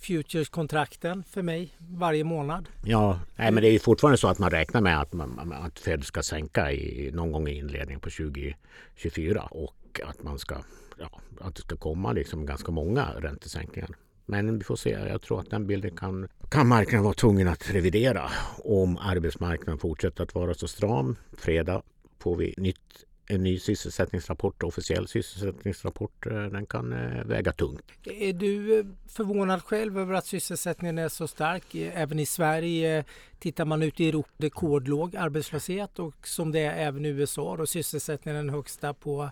Futures-kontrakten 0.01 1.25
för 1.25 1.43
mig 1.43 1.75
varje 1.79 2.25
månad. 2.25 2.69
Ja, 2.85 3.21
nej, 3.37 3.53
men 3.53 3.63
det 3.63 3.69
är 3.69 3.79
fortfarande 3.79 4.19
så 4.19 4.29
att 4.29 4.39
man 4.39 4.51
räknar 4.51 4.81
med 4.81 5.01
att, 5.01 5.13
man, 5.13 5.53
att 5.53 5.79
Fed 5.79 6.05
ska 6.05 6.23
sänka 6.23 6.73
i, 6.73 7.11
någon 7.15 7.33
gång 7.33 7.49
i 7.49 7.59
inledningen 7.59 8.01
på 8.01 8.11
2024 8.11 9.43
och 9.51 10.01
att, 10.05 10.23
man 10.23 10.39
ska, 10.39 10.57
ja, 10.99 11.21
att 11.41 11.55
det 11.55 11.63
ska 11.63 11.77
komma 11.77 12.13
liksom 12.13 12.47
ganska 12.47 12.73
många 12.73 13.09
räntesänkningar. 13.19 13.91
Men 14.27 14.59
vi 14.59 14.65
får 14.65 14.77
se. 14.77 14.91
Jag 14.91 15.23
tror 15.23 15.41
att 15.41 15.51
den 15.51 15.67
bilden 15.67 15.97
kan, 15.97 16.29
kan 16.49 16.69
marknaden 16.69 17.05
vara 17.05 17.15
tvungen 17.15 17.49
att 17.49 17.71
revidera 17.71 18.31
om 18.65 18.99
arbetsmarknaden 18.99 19.79
fortsätter 19.79 20.23
att 20.23 20.35
vara 20.35 20.55
så 20.55 20.69
stram. 20.69 21.17
Fredag 21.33 21.83
får 22.19 22.37
vi 22.37 22.55
nytt 22.57 23.05
en 23.31 23.43
ny 23.43 23.59
sysselsättningsrapport, 23.59 24.63
officiell 24.63 25.09
sysselsättningsrapport, 25.09 26.27
eh, 26.27 26.33
den 26.33 26.67
kan 26.67 26.93
eh, 26.93 27.25
väga 27.25 27.53
tungt. 27.53 27.85
Är 28.05 28.33
du 28.33 28.79
eh, 28.79 28.87
förvånad 29.09 29.63
själv 29.63 29.99
över 29.99 30.15
att 30.15 30.27
sysselsättningen 30.27 30.99
är 30.99 31.09
så 31.09 31.29
stark? 31.29 31.75
Även 31.75 32.19
i 32.19 32.27
Sverige 32.27 33.05
tittar 33.39 33.65
man 33.65 33.83
ut 33.83 34.01
i 34.01 34.09
Europa, 34.09 34.31
rekordlåg 34.37 35.17
arbetslöshet 35.17 35.99
och 35.99 36.29
som 36.29 36.53
det 36.53 36.61
är 36.61 36.87
även 36.87 37.05
i 37.05 37.09
USA 37.09 37.43
och 37.43 37.69
sysselsättningen 37.69 38.37
är 38.37 38.45
den 38.45 38.55
högsta 38.55 38.95
på 38.95 39.31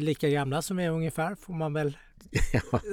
lika 0.00 0.28
gamla 0.28 0.62
som 0.62 0.78
är 0.78 0.90
ungefär 0.90 1.34
får 1.34 1.54
man 1.54 1.72
väl 1.72 1.96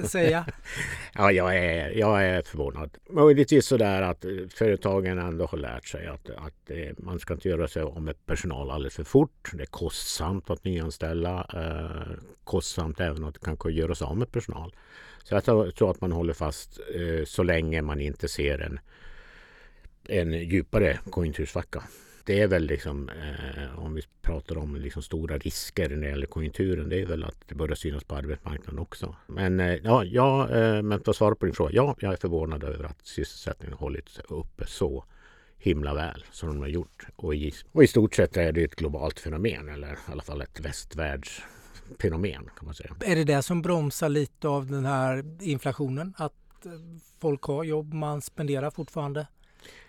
säga. 0.07 0.45
ja, 1.13 1.31
jag 1.31 1.57
är, 1.57 1.89
jag 1.89 2.25
är 2.25 2.41
förvånad. 2.41 2.97
Möjligtvis 3.09 3.65
så 3.65 3.77
där 3.77 4.01
att 4.01 4.25
företagen 4.53 5.19
ändå 5.19 5.45
har 5.45 5.57
lärt 5.57 5.87
sig 5.87 6.07
att, 6.07 6.29
att 6.29 6.69
eh, 6.69 6.91
man 6.97 7.19
ska 7.19 7.33
inte 7.33 7.49
göra 7.49 7.67
sig 7.67 7.81
av 7.83 8.01
med 8.01 8.25
personal 8.25 8.71
alldeles 8.71 8.95
för 8.95 9.03
fort. 9.03 9.51
Det 9.53 9.63
är 9.63 9.67
kostsamt 9.67 10.49
att 10.49 10.63
nyanställa. 10.63 11.47
Eh, 11.53 12.17
kostsamt 12.43 12.99
även 12.99 13.23
att 13.23 13.39
kanske 13.39 13.71
göra 13.71 13.95
sig 13.95 14.05
av 14.05 14.17
med 14.17 14.31
personal. 14.31 14.75
Så 15.23 15.35
jag 15.35 15.43
tror 15.75 15.91
att 15.91 16.01
man 16.01 16.11
håller 16.11 16.33
fast 16.33 16.79
eh, 16.95 17.25
så 17.25 17.43
länge 17.43 17.81
man 17.81 18.01
inte 18.01 18.27
ser 18.27 18.59
en, 18.59 18.79
en 20.07 20.33
djupare 20.33 20.99
konjunktursvacka 21.09 21.83
det 22.25 22.41
är 22.41 22.47
väl 22.47 22.63
liksom, 22.63 23.09
eh, 23.09 23.79
om 23.79 23.93
vi 23.93 24.01
pratar 24.45 24.61
om 24.61 24.75
liksom 24.75 25.01
stora 25.01 25.37
risker 25.37 25.89
när 25.89 25.97
det 25.97 26.09
gäller 26.09 26.27
konjunkturen, 26.27 26.89
det 26.89 27.01
är 27.01 27.05
väl 27.05 27.23
att 27.23 27.47
det 27.47 27.55
börjar 27.55 27.75
synas 27.75 28.03
på 28.03 28.15
arbetsmarknaden 28.15 28.79
också. 28.79 29.15
Men 29.27 29.59
eh, 29.59 29.75
ja, 29.83 30.03
ja 30.03 30.49
eh, 30.49 30.81
men 30.81 31.03
för 31.03 31.11
att 31.11 31.17
svara 31.17 31.35
på 31.35 31.45
din 31.45 31.55
fråga, 31.55 31.71
ja, 31.73 31.95
jag 31.99 32.13
är 32.13 32.17
förvånad 32.17 32.63
över 32.63 32.83
att 32.83 32.97
sysselsättningen 33.03 33.77
hållits 33.77 34.19
uppe 34.29 34.65
så 34.67 35.05
himla 35.57 35.93
väl 35.93 36.25
som 36.31 36.49
de 36.49 36.59
har 36.59 36.67
gjort. 36.67 37.07
Och 37.15 37.35
i, 37.35 37.53
och 37.71 37.83
i 37.83 37.87
stort 37.87 38.15
sett 38.15 38.37
är 38.37 38.51
det 38.51 38.63
ett 38.63 38.75
globalt 38.75 39.19
fenomen, 39.19 39.69
eller 39.69 39.91
i 39.93 40.11
alla 40.11 40.23
fall 40.23 40.41
ett 40.41 40.59
västvärldsfenomen 40.59 42.49
kan 42.57 42.65
man 42.65 42.73
säga. 42.73 42.95
Är 43.05 43.15
det 43.15 43.23
det 43.23 43.41
som 43.41 43.61
bromsar 43.61 44.09
lite 44.09 44.47
av 44.47 44.67
den 44.67 44.85
här 44.85 45.23
inflationen? 45.41 46.13
Att 46.17 46.65
eh, 46.65 46.71
folk 47.21 47.43
har 47.43 47.63
jobb, 47.63 47.93
man 47.93 48.21
spenderar 48.21 48.71
fortfarande? 48.71 49.27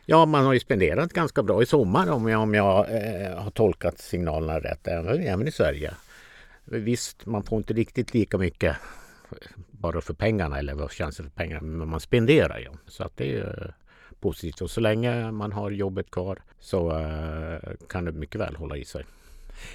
Ja, 0.09 0.27
man 0.27 0.45
har 0.45 0.53
ju 0.53 0.61
spenderat 0.61 1.13
ganska 1.13 1.43
bra 1.43 1.63
i 1.63 1.67
sommar 1.67 2.11
om 2.11 2.29
jag, 2.29 2.43
om 2.43 2.55
jag 2.55 2.79
eh, 2.91 3.39
har 3.39 3.51
tolkat 3.51 3.99
signalerna 3.99 4.61
rätt, 4.61 4.89
även, 4.89 5.21
även 5.21 5.49
i 5.49 5.51
Sverige. 5.51 5.95
Visst, 6.65 7.27
man 7.27 7.43
får 7.43 7.59
inte 7.59 7.75
riktigt 7.75 8.15
lika 8.15 8.39
mycket 8.39 8.77
bara 9.71 10.01
för 10.01 10.15
pengarna 10.15 10.59
eller 10.59 10.75
vad 10.75 10.93
känns 10.93 11.17
det 11.17 11.23
för 11.23 11.31
pengarna, 11.31 11.63
men 11.63 11.89
man 11.89 12.01
spenderar 12.01 12.59
ju. 12.59 12.69
Så 12.87 13.05
att 13.05 13.17
det 13.17 13.37
är 13.37 13.63
eh, 13.65 13.73
positivt. 14.21 14.61
Och 14.61 14.71
så 14.71 14.81
länge 14.81 15.33
man 15.33 15.53
har 15.53 15.71
jobbet 15.71 16.11
kvar 16.11 16.39
så 16.61 16.99
eh, 16.99 17.73
kan 17.89 18.05
det 18.05 18.13
mycket 18.13 18.41
väl 18.41 18.57
hålla 18.57 18.77
i 18.77 18.85
sig. 18.85 19.05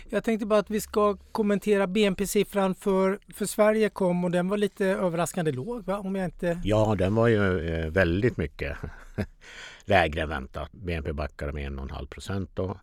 Jag 0.10 0.24
tänkte 0.24 0.46
bara 0.46 0.60
att 0.60 0.70
vi 0.70 0.82
ska 0.82 1.18
kommentera 1.32 1.88
BNP-siffran 1.88 2.76
för, 2.76 3.20
för 3.34 3.46
Sverige 3.46 3.90
kom 3.90 4.24
och 4.24 4.32
den 4.32 4.48
var 4.48 4.58
lite 4.58 4.86
överraskande 4.86 5.52
låg 5.52 5.86
va? 5.86 6.00
Om 6.00 6.16
jag 6.16 6.26
inte... 6.26 6.62
Ja, 6.64 6.96
den 6.98 7.16
var 7.16 7.28
ju 7.28 7.70
eh, 7.70 7.92
väldigt 7.92 8.38
mycket 8.38 8.78
lägre 9.86 10.22
än 10.22 10.30
väntat. 10.30 10.72
BNP 10.72 11.14
backade 11.14 11.52
med 11.52 11.72
1,5 11.72 12.08
procent. 12.08 12.60
Och 12.60 12.78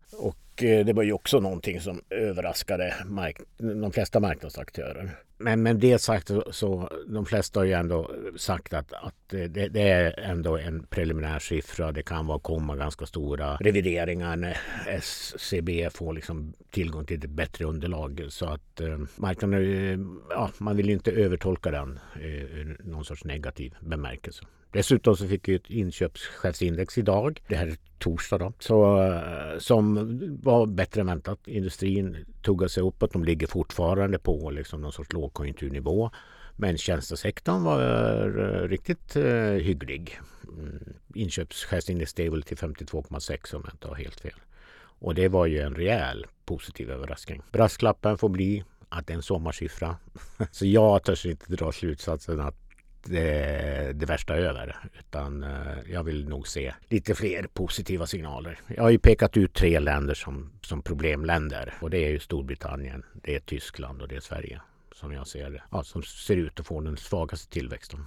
Eh, 0.62 0.86
det 0.86 0.92
var 0.92 1.02
ju 1.02 1.12
också 1.12 1.40
någonting 1.40 1.80
som 1.80 2.00
överraskade 2.10 2.94
mark 3.06 3.40
de 3.58 3.92
flesta 3.92 4.20
marknadsaktörer. 4.20 5.10
Men 5.40 5.62
med 5.62 5.76
det 5.76 5.98
sagt 5.98 6.28
så, 6.28 6.44
så 6.50 6.90
de 7.06 7.26
flesta 7.26 7.60
har 7.60 7.64
ju 7.64 7.72
ändå 7.72 8.10
sagt 8.36 8.72
att, 8.72 8.92
att 8.92 9.14
det, 9.28 9.68
det, 9.68 9.82
är 9.82 10.20
ändå 10.20 10.56
en 10.56 10.82
preliminär 10.82 11.38
siffra. 11.38 11.92
Det 11.92 12.02
kan 12.02 12.26
vara 12.26 12.38
komma 12.38 12.76
ganska 12.76 13.06
stora 13.06 13.56
revideringar 13.56 14.36
när 14.36 14.58
SCB 14.86 15.90
får 15.90 16.12
liksom 16.12 16.52
tillgång 16.70 17.04
till 17.04 17.18
ett 17.18 17.30
bättre 17.30 17.64
underlag. 17.64 18.26
Så 18.28 18.46
att 18.46 18.80
eh, 18.80 18.98
marknaden, 19.16 20.20
ja, 20.30 20.50
man 20.58 20.76
vill 20.76 20.86
ju 20.86 20.92
inte 20.92 21.10
övertolka 21.10 21.70
den 21.70 21.98
eh, 22.20 22.26
i 22.26 22.76
någon 22.84 23.04
sorts 23.04 23.24
negativ 23.24 23.74
bemärkelse. 23.80 24.44
Dessutom 24.72 25.16
så 25.16 25.28
fick 25.28 25.48
vi 25.48 25.54
ett 25.54 25.70
inköpschefsindex 25.70 26.98
idag. 26.98 27.42
Det 27.48 27.56
här 27.56 27.66
är 27.66 27.76
torsdag 27.98 28.38
då. 28.38 28.52
Så, 28.58 29.02
eh, 29.02 29.58
som 29.58 30.18
var 30.42 30.66
bättre 30.66 31.00
än 31.00 31.06
väntat. 31.06 31.48
Industrin 31.48 32.26
tuggade 32.42 32.68
sig 32.68 32.82
uppåt. 32.82 33.12
De 33.12 33.24
ligger 33.24 33.46
fortfarande 33.46 34.18
på 34.18 34.50
liksom 34.50 34.80
någon 34.80 34.92
sorts 34.92 35.12
lågkonjunkturnivå. 35.12 36.10
Men 36.56 36.78
tjänstesektorn 36.78 37.62
var 37.62 37.80
eh, 38.38 38.68
riktigt 38.68 39.16
eh, 39.16 39.24
hygglig. 39.42 40.20
Mm, 40.58 40.94
inköpschefsindex 41.14 42.10
steg 42.10 42.30
väl 42.30 42.42
till 42.42 42.56
52,6 42.56 43.54
om 43.54 43.62
jag 43.64 43.74
inte 43.74 43.88
har 43.88 43.94
helt 43.94 44.20
fel. 44.20 44.40
Och 45.00 45.14
det 45.14 45.28
var 45.28 45.46
ju 45.46 45.60
en 45.60 45.74
rejäl 45.74 46.26
positiv 46.44 46.90
överraskning. 46.90 47.42
Brasklappen 47.52 48.18
får 48.18 48.28
bli 48.28 48.64
att 48.88 49.06
det 49.06 49.12
är 49.12 49.16
en 49.16 49.22
sommarsiffra. 49.22 49.96
Så 50.50 50.66
jag 50.66 51.02
törs 51.02 51.26
inte 51.26 51.52
dra 51.52 51.72
slutsatsen 51.72 52.40
att 52.40 52.67
det, 53.04 53.92
det 53.94 54.06
värsta 54.06 54.34
över. 54.34 54.76
Utan 54.98 55.42
eh, 55.42 55.92
jag 55.92 56.04
vill 56.04 56.28
nog 56.28 56.48
se 56.48 56.74
lite 56.88 57.14
fler 57.14 57.46
positiva 57.52 58.06
signaler. 58.06 58.58
Jag 58.66 58.82
har 58.82 58.90
ju 58.90 58.98
pekat 58.98 59.36
ut 59.36 59.54
tre 59.54 59.80
länder 59.80 60.14
som, 60.14 60.50
som 60.62 60.82
problemländer. 60.82 61.74
Och 61.80 61.90
det 61.90 62.04
är 62.04 62.10
ju 62.10 62.18
Storbritannien, 62.18 63.04
det 63.14 63.34
är 63.34 63.40
Tyskland 63.40 64.02
och 64.02 64.08
det 64.08 64.16
är 64.16 64.20
Sverige. 64.20 64.60
Som 64.94 65.12
jag 65.12 65.26
ser 65.26 65.50
det. 65.50 65.62
Ja, 65.70 65.82
som 65.82 66.02
ser 66.02 66.36
ut 66.36 66.60
att 66.60 66.66
få 66.66 66.80
den 66.80 66.96
svagaste 66.96 67.52
tillväxten. 67.52 68.06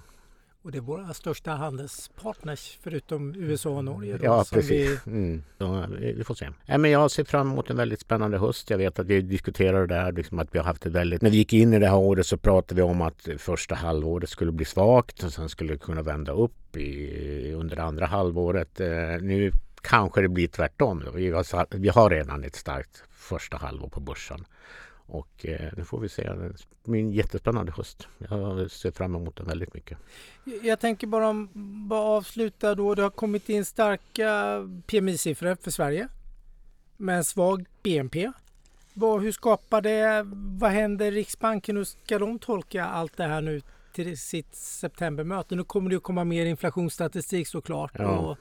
Och 0.64 0.72
det 0.72 0.78
är 0.78 0.82
våra 0.82 1.14
största 1.14 1.50
handelspartners 1.50 2.78
förutom 2.82 3.34
USA 3.36 3.70
och 3.70 3.84
Norge. 3.84 4.16
Då, 4.16 4.24
ja, 4.24 4.44
precis. 4.52 4.70
Vi... 4.70 4.98
Mm. 5.06 5.42
Så, 5.58 5.86
vi 5.98 6.24
får 6.24 6.34
se. 6.34 6.48
Ja, 6.66 6.78
men 6.78 6.90
jag 6.90 7.10
ser 7.10 7.24
fram 7.24 7.50
emot 7.52 7.70
en 7.70 7.76
väldigt 7.76 8.00
spännande 8.00 8.38
höst. 8.38 8.70
Jag 8.70 8.78
vet 8.78 8.98
att 8.98 9.06
vi 9.06 9.22
diskuterade 9.22 9.86
det 9.86 9.94
här, 9.94 10.12
liksom 10.12 10.38
att 10.38 10.54
vi 10.54 10.58
har 10.58 10.64
haft 10.64 10.86
ett 10.86 10.92
väldigt... 10.92 11.22
När 11.22 11.30
vi 11.30 11.36
gick 11.36 11.52
in 11.52 11.72
i 11.72 11.78
det 11.78 11.86
här 11.86 11.96
året 11.96 12.26
så 12.26 12.36
pratade 12.36 12.74
vi 12.74 12.82
om 12.82 13.00
att 13.00 13.28
första 13.38 13.74
halvåret 13.74 14.28
skulle 14.28 14.52
bli 14.52 14.64
svagt 14.64 15.22
och 15.22 15.32
sen 15.32 15.48
skulle 15.48 15.72
det 15.72 15.78
kunna 15.78 16.02
vända 16.02 16.32
upp 16.32 16.76
i, 16.76 17.52
under 17.52 17.76
andra 17.76 18.06
halvåret. 18.06 18.80
Eh, 18.80 18.88
nu 19.20 19.52
kanske 19.80 20.20
det 20.22 20.28
blir 20.28 20.48
tvärtom. 20.48 21.04
Vi 21.14 21.30
har, 21.30 21.76
vi 21.76 21.88
har 21.88 22.10
redan 22.10 22.44
ett 22.44 22.56
starkt 22.56 23.02
första 23.10 23.56
halvår 23.56 23.88
på 23.88 24.00
börsen. 24.00 24.44
Och 25.12 25.46
eh, 25.46 25.72
nu 25.76 25.84
får 25.84 26.00
vi 26.00 26.08
se. 26.08 26.22
Det 26.22 26.90
blir 26.90 27.00
en 27.00 27.12
jättespännande 27.12 27.72
höst. 27.72 28.08
Jag 28.18 28.70
ser 28.70 28.90
fram 28.90 29.14
emot 29.14 29.36
den 29.36 29.46
väldigt 29.46 29.74
mycket. 29.74 29.98
Jag 30.62 30.80
tänker 30.80 31.06
bara, 31.06 31.48
bara 31.88 32.00
avsluta 32.00 32.74
då. 32.74 32.94
Det 32.94 33.02
har 33.02 33.10
kommit 33.10 33.48
in 33.48 33.64
starka 33.64 34.58
PMI-siffror 34.86 35.56
för 35.62 35.70
Sverige 35.70 36.08
med 36.96 37.16
en 37.16 37.24
svag 37.24 37.66
BNP. 37.82 38.32
Vad, 38.94 39.22
hur 39.22 39.32
skapar 39.32 39.80
det? 39.80 40.22
Vad 40.34 40.70
händer 40.70 41.06
i 41.06 41.10
Riksbanken? 41.10 41.76
Hur 41.76 41.84
ska 41.84 42.18
de 42.18 42.38
tolka 42.38 42.84
allt 42.84 43.16
det 43.16 43.24
här 43.24 43.40
nu 43.40 43.62
till 43.94 44.18
sitt 44.18 44.54
septembermöte? 44.54 45.54
Nu 45.54 45.64
kommer 45.64 45.90
det 45.90 45.96
att 45.96 46.02
komma 46.02 46.24
mer 46.24 46.46
inflationsstatistik 46.46 47.48
såklart. 47.48 47.92
Ja. 47.98 48.18
Och 48.18 48.38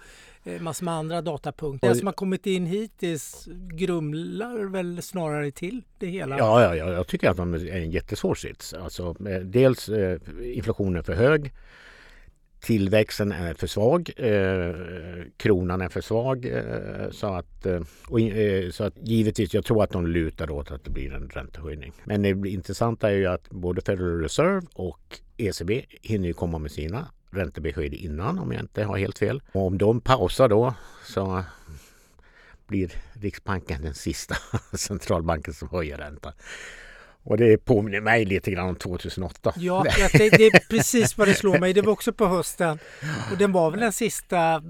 massor 0.60 0.86
med 0.86 0.94
andra 0.94 1.22
datapunkter. 1.22 1.90
Det 1.90 1.96
som 1.96 2.08
har 2.08 2.14
kommit 2.14 2.46
in 2.46 2.66
hittills 2.66 3.48
grumlar 3.52 4.66
väl 4.66 5.02
snarare 5.02 5.52
till 5.52 5.84
det 6.00 6.08
hela? 6.08 6.38
Ja, 6.38 6.64
ja, 6.64 6.76
ja 6.76 6.94
jag 6.94 7.08
tycker 7.08 7.30
att 7.30 7.38
de 7.38 7.54
är 7.54 7.72
en 7.72 7.92
jättesvår 7.92 8.36
sits. 8.36 8.74
Alltså, 8.74 9.16
eh, 9.30 9.40
dels 9.40 9.90
eh, 9.90 10.20
inflationen 10.44 10.96
är 10.96 11.02
för 11.04 11.14
hög. 11.14 11.54
Tillväxten 12.60 13.32
är 13.32 13.54
för 13.54 13.68
svag, 13.68 14.12
eh, 14.18 14.76
kronan 15.38 15.82
är 15.82 15.90
för 15.90 16.02
svag. 16.02 16.46
Eh, 16.46 17.10
så, 17.12 17.28
att, 17.28 17.66
eh, 17.66 17.82
och, 18.08 18.20
så 18.72 18.84
att 18.84 18.94
givetvis, 19.02 19.54
jag 19.54 19.66
tror 19.66 19.84
att 19.84 19.92
de 19.92 20.08
lutar 20.08 20.52
åt 20.52 20.72
att 20.72 20.84
det 20.84 20.92
blir 20.92 21.14
en 21.14 21.30
räntehöjning. 21.30 21.94
Men 22.04 22.22
det 22.22 22.50
intressanta 22.50 23.10
är 23.10 23.16
ju 23.16 23.26
att 23.26 23.50
både 23.50 23.82
Federal 23.82 24.22
Reserve 24.22 24.62
och 24.74 25.20
ECB 25.38 25.86
hinner 26.02 26.28
ju 26.28 26.34
komma 26.34 26.58
med 26.58 26.72
sina 26.72 27.08
räntebesked 27.32 27.94
innan 27.94 28.40
om 28.40 28.52
jag 28.52 28.62
inte 28.62 28.84
har 28.84 28.98
helt 28.98 29.20
fel. 29.20 29.42
Och 29.52 29.66
om 29.66 29.78
de 29.78 30.02
pausar 30.02 30.50
då 30.50 30.74
så 31.04 31.44
blir 32.68 32.92
Riksbanken 33.14 33.82
den 33.82 33.94
sista 33.94 34.36
centralbanken 34.78 35.54
som 35.54 35.70
höjer 35.70 35.98
räntan. 35.98 36.34
Och 37.24 37.38
det 37.38 37.58
påminner 37.58 38.02
mig 38.02 38.26
lite 38.26 38.52
grann 38.52 38.70
om 38.70 38.76
2008. 38.76 39.54
Ja, 39.58 39.84
det, 40.14 40.30
det 40.30 40.46
är 40.46 40.70
precis 40.70 41.18
vad 41.18 41.28
det 41.28 41.34
slår 41.34 41.60
mig. 41.60 41.74
Det 41.74 41.82
var 41.82 41.94
också 41.94 42.14
på 42.14 42.26
hösten. 42.28 42.80
Och 43.32 43.38
den 43.38 43.52
var 43.52 43.72
väl 43.72 43.80
den 43.80 43.92
sista, 43.92 44.64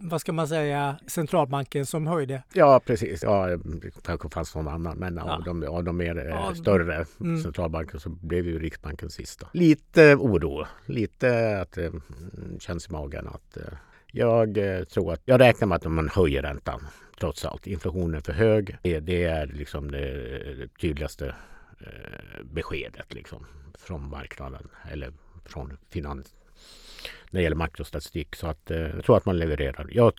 vad 0.00 0.20
ska 0.20 0.32
man 0.32 0.48
säga, 0.48 0.98
centralbanken 1.06 1.86
som 1.86 2.06
höjde? 2.06 2.42
Ja, 2.52 2.80
precis. 2.86 3.22
Ja, 3.22 3.46
det 3.46 3.90
kanske 4.02 4.28
fanns 4.28 4.54
någon 4.54 4.68
annan. 4.68 4.98
Men 4.98 5.16
ja. 5.16 5.36
av, 5.36 5.44
de, 5.44 5.68
av 5.68 5.84
de 5.84 5.96
mer 5.96 6.18
eh, 6.18 6.24
ja. 6.24 6.54
större 6.54 7.06
mm. 7.20 7.42
centralbankerna 7.42 8.00
så 8.00 8.10
blev 8.10 8.46
ju 8.46 8.58
Riksbanken 8.58 9.10
sista. 9.10 9.48
Lite 9.52 10.14
oro. 10.14 10.66
Lite 10.86 11.60
att 11.60 11.72
det 11.72 11.86
eh, 11.86 11.92
känns 12.58 12.88
i 12.88 12.92
magen 12.92 13.28
att 13.28 13.56
eh, 13.56 13.62
jag 14.12 14.58
tror 14.90 15.12
att 15.12 15.22
jag 15.24 15.40
räknar 15.40 15.68
med 15.68 15.76
att 15.76 15.86
om 15.86 15.94
man 15.94 16.08
höjer 16.08 16.42
räntan 16.42 16.80
trots 17.20 17.44
allt. 17.44 17.66
Inflationen 17.66 18.14
är 18.14 18.20
för 18.20 18.32
hög. 18.32 18.76
Det, 18.82 19.00
det 19.00 19.24
är 19.24 19.46
liksom 19.46 19.90
det 19.90 20.68
tydligaste 20.80 21.34
eh, 21.80 22.44
beskedet 22.44 23.14
liksom, 23.14 23.46
från 23.78 24.10
marknaden 24.10 24.68
eller 24.92 25.12
från 25.44 25.78
finans 25.88 26.34
när 27.30 27.40
det 27.40 27.42
gäller 27.42 27.56
makrostatistik. 27.56 28.36
Så 28.36 28.46
att, 28.46 28.70
eh, 28.70 28.78
jag 28.78 29.04
tror 29.04 29.16
att 29.16 29.26
man 29.26 29.38
levererar. 29.38 29.88
Jag, 29.90 30.12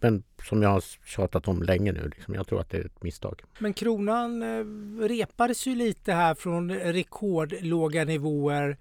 men 0.00 0.22
som 0.48 0.62
jag 0.62 0.70
har 0.70 0.84
tjatat 1.04 1.48
om 1.48 1.62
länge 1.62 1.92
nu, 1.92 2.10
liksom, 2.14 2.34
jag 2.34 2.46
tror 2.46 2.60
att 2.60 2.70
det 2.70 2.78
är 2.78 2.84
ett 2.84 3.02
misstag. 3.02 3.42
Men 3.58 3.74
kronan 3.74 4.42
eh, 4.42 4.64
repades 5.08 5.66
ju 5.66 5.74
lite 5.74 6.12
här 6.12 6.34
från 6.34 6.70
rekordlåga 6.70 8.04
nivåer 8.04 8.76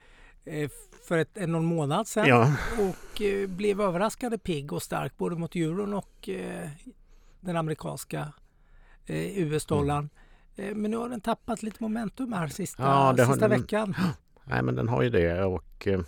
eh, 0.46 0.70
för 1.04 1.18
ett, 1.18 1.36
någon 1.36 1.66
månad 1.66 2.08
sedan 2.08 2.28
ja. 2.28 2.56
och 2.80 3.22
eh, 3.22 3.48
blev 3.48 3.82
överraskande 3.82 4.38
pigg 4.38 4.74
och 4.74 4.84
stark 4.84 5.18
både 5.18 5.36
mot 5.36 5.56
euron 5.56 5.94
och 5.94 6.30
eh, 6.30 6.70
den 7.40 7.58
amerikanska 7.58 8.34
eh, 9.06 9.38
US-dollarn. 9.38 9.98
Mm. 9.98 10.10
Eh, 10.58 10.76
men 10.76 10.92
nu 10.92 10.98
har 10.98 11.10
den 11.10 11.22
tappat 11.22 11.64
lite 11.64 11.84
momentum 11.84 12.34
här 12.34 12.48
sista, 12.48 12.84
ja, 12.84 13.16
sista 13.18 13.46
har, 13.46 13.50
veckan. 13.50 13.96
Nej 14.44 14.62
men 14.62 14.76
den 14.76 14.88
har 14.88 15.02
ju 15.02 15.10
det 15.10 15.44
och 15.44 15.88
eh, 15.88 16.00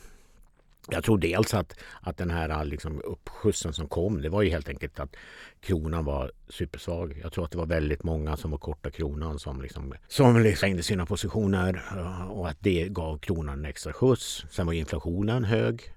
jag 0.92 1.04
tror 1.04 1.18
dels 1.18 1.54
att, 1.54 1.80
att 2.02 2.18
den 2.18 2.30
här 2.30 2.66
liksom, 2.66 3.02
uppskjutsen 3.02 3.74
som 3.74 3.88
kom, 3.88 4.22
det 4.22 4.30
var 4.30 4.42
ju 4.42 4.50
helt 4.50 4.70
enkelt 4.70 5.00
att 5.00 5.16
kronan 5.62 6.06
var 6.06 6.32
supersvag. 6.50 7.20
Jag 7.22 7.32
tror 7.32 7.46
att 7.46 7.52
det 7.52 7.58
var 7.58 7.66
väldigt 7.66 8.04
många 8.04 8.38
som 8.38 8.52
var 8.52 8.58
korta 8.58 8.92
kronan 8.92 9.40
som 9.40 9.62
liksom, 9.62 9.94
som 10.08 10.40
liksom 10.40 10.84
sina 10.84 11.06
positioner 11.06 11.84
eh, 11.98 12.32
och 12.32 12.50
att 12.50 12.58
det 12.60 12.88
gav 12.90 13.18
kronan 13.18 13.60
en 13.60 13.66
extra 13.66 13.94
skjuts. 13.94 14.46
Sen 14.50 14.66
var 14.66 14.74
inflationen 14.74 15.44
hög 15.44 15.94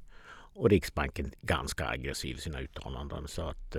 och 0.55 0.71
Riksbanken 0.71 1.33
ganska 1.43 1.87
aggressiv 1.87 2.37
i 2.37 2.41
sina 2.41 2.61
uttalanden. 2.61 3.29
Så 3.29 3.43
att 3.43 3.77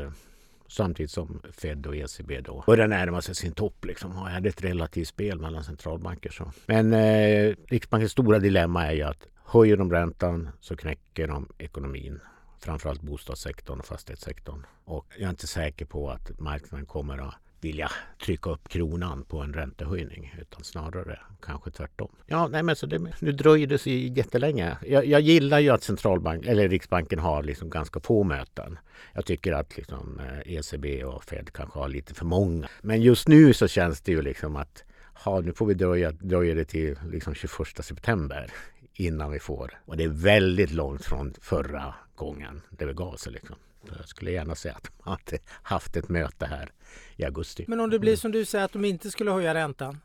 Samtidigt 0.73 1.11
som 1.11 1.41
Fed 1.51 1.87
och 1.87 1.95
ECB 1.95 2.41
då 2.41 2.63
börjar 2.67 2.87
närma 2.87 3.21
sig 3.21 3.35
sin 3.35 3.51
topp 3.51 3.85
liksom, 3.85 4.17
och 4.17 4.29
är 4.29 4.47
ett 4.47 4.63
relativt 4.63 5.07
spel 5.07 5.39
mellan 5.39 5.63
centralbanker. 5.63 6.29
Så. 6.29 6.51
Men 6.65 6.93
eh, 6.93 7.55
Riksbankens 7.67 8.11
stora 8.11 8.39
dilemma 8.39 8.85
är 8.85 8.91
ju 8.91 9.01
att 9.01 9.27
höjer 9.45 9.77
de 9.77 9.91
räntan 9.91 10.49
så 10.59 10.75
knäcker 10.75 11.27
de 11.27 11.49
ekonomin 11.57 12.19
framförallt 12.59 13.01
bostadssektorn 13.01 13.79
och 13.79 13.85
fastighetssektorn. 13.85 14.65
Och 14.85 15.05
jag 15.17 15.25
är 15.25 15.29
inte 15.29 15.47
säker 15.47 15.85
på 15.85 16.09
att 16.09 16.39
marknaden 16.39 16.85
kommer 16.85 17.17
att 17.17 17.35
vilja 17.63 17.91
trycka 18.25 18.49
upp 18.49 18.69
kronan 18.69 19.23
på 19.23 19.39
en 19.39 19.53
räntehöjning 19.53 20.35
utan 20.41 20.63
snarare 20.63 21.19
kanske 21.41 21.71
tvärtom. 21.71 22.15
Ja, 22.25 22.47
nej 22.47 22.63
men 22.63 22.75
så 22.75 22.85
det, 22.85 22.99
nu 23.19 23.31
dröjer 23.31 23.67
det 23.67 23.77
sig 23.77 24.17
jättelänge. 24.17 24.77
Jag, 24.87 25.05
jag 25.05 25.21
gillar 25.21 25.59
ju 25.59 25.69
att 25.69 25.83
centralbank, 25.83 26.45
eller 26.45 26.69
Riksbanken 26.69 27.19
har 27.19 27.43
liksom 27.43 27.69
ganska 27.69 27.99
få 27.99 28.23
möten. 28.23 28.79
Jag 29.13 29.25
tycker 29.25 29.53
att 29.53 29.77
liksom 29.77 30.19
eh, 30.19 30.53
ECB 30.53 31.03
och 31.03 31.23
Fed 31.23 31.53
kanske 31.53 31.79
har 31.79 31.87
lite 31.87 32.13
för 32.13 32.25
många. 32.25 32.67
Men 32.81 33.01
just 33.01 33.27
nu 33.27 33.53
så 33.53 33.67
känns 33.67 34.01
det 34.01 34.11
ju 34.11 34.21
liksom 34.21 34.55
att 34.55 34.83
ha, 35.13 35.41
nu 35.41 35.53
får 35.53 35.65
vi 35.65 35.73
dröja, 35.73 36.11
dröja 36.11 36.55
det 36.55 36.65
till 36.65 36.99
liksom 37.11 37.33
21 37.33 37.85
september 37.85 38.51
innan 38.93 39.31
vi 39.31 39.39
får. 39.39 39.79
Och 39.85 39.97
det 39.97 40.03
är 40.03 40.09
väldigt 40.09 40.71
långt 40.71 41.05
från 41.05 41.33
förra 41.41 41.95
gången 42.15 42.61
det 42.69 42.85
begav 42.85 43.15
sig. 43.15 43.33
Liksom. 43.33 43.55
Jag 43.97 44.07
skulle 44.07 44.31
gärna 44.31 44.55
säga 44.55 44.75
att 44.75 44.91
man 45.05 45.17
hade 45.25 45.39
haft 45.63 45.95
ett 45.97 46.09
möte 46.09 46.45
här 46.45 46.71
i 47.15 47.25
augusti. 47.25 47.65
Men 47.67 47.79
om 47.79 47.89
det 47.89 47.99
blir 47.99 48.15
som 48.15 48.31
du 48.31 48.45
säger 48.45 48.65
att 48.65 48.73
de 48.73 48.85
inte 48.85 49.11
skulle 49.11 49.31
höja 49.31 49.53
räntan. 49.53 49.99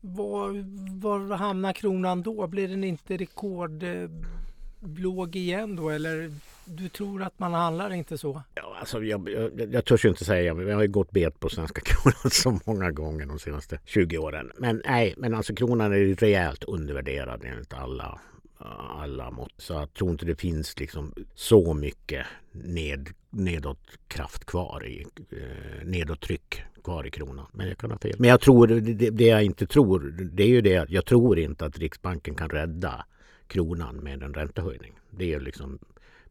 Var, 0.00 0.64
var 1.00 1.36
hamnar 1.36 1.72
kronan 1.72 2.22
då? 2.22 2.46
Blir 2.46 2.68
den 2.68 2.84
inte 2.84 3.16
rekordlåg 3.16 4.16
igen 5.36 5.76
då 5.76 5.90
eller 5.90 6.32
du 6.64 6.88
tror 6.88 7.22
att 7.22 7.38
man 7.38 7.54
handlar 7.54 7.92
inte 7.92 8.18
så? 8.18 8.42
Ja, 8.54 8.76
alltså 8.80 9.04
jag, 9.04 9.28
jag, 9.30 9.74
jag 9.74 9.84
törs 9.84 10.04
ju 10.04 10.08
inte 10.08 10.24
säga, 10.24 10.42
jag 10.42 10.74
har 10.74 10.82
ju 10.82 10.88
gått 10.88 11.10
bet 11.10 11.40
på 11.40 11.48
svenska 11.48 11.80
kronan 11.84 12.30
så 12.30 12.60
många 12.64 12.90
gånger 12.90 13.26
de 13.26 13.38
senaste 13.38 13.80
20 13.84 14.18
åren. 14.18 14.50
Men 14.58 14.82
nej, 14.84 15.14
men 15.16 15.34
alltså 15.34 15.54
kronan 15.54 15.92
är 15.92 16.14
rejält 16.14 16.64
undervärderad 16.64 17.44
enligt 17.44 17.74
alla 17.74 18.20
alla 18.58 19.30
mått. 19.30 19.52
Så 19.56 19.72
jag 19.72 19.94
tror 19.94 20.10
inte 20.10 20.26
det 20.26 20.36
finns 20.36 20.78
liksom 20.78 21.14
så 21.34 21.74
mycket 21.74 22.26
ned, 22.52 23.08
nedåtkraft 23.30 24.44
kvar 24.44 24.86
i 24.86 25.06
eh, 25.30 25.86
nedåttryck 25.86 26.62
kvar 26.84 27.06
i 27.06 27.10
kronan. 27.10 27.46
Men 27.52 27.68
jag 27.68 27.78
kan 27.78 27.90
ha 27.90 27.98
fel. 27.98 28.16
Men 28.18 28.30
jag 28.30 28.40
tror, 28.40 28.66
det, 28.66 29.10
det 29.10 29.26
jag 29.26 29.44
inte 29.44 29.66
tror, 29.66 30.00
det 30.32 30.42
är 30.42 30.48
ju 30.48 30.60
det 30.60 30.76
att 30.76 30.90
jag 30.90 31.04
tror 31.04 31.38
inte 31.38 31.66
att 31.66 31.78
Riksbanken 31.78 32.34
kan 32.34 32.48
rädda 32.48 33.06
kronan 33.46 33.96
med 33.96 34.22
en 34.22 34.34
räntehöjning. 34.34 34.92
Det 35.10 35.34
är 35.34 35.40
liksom 35.40 35.78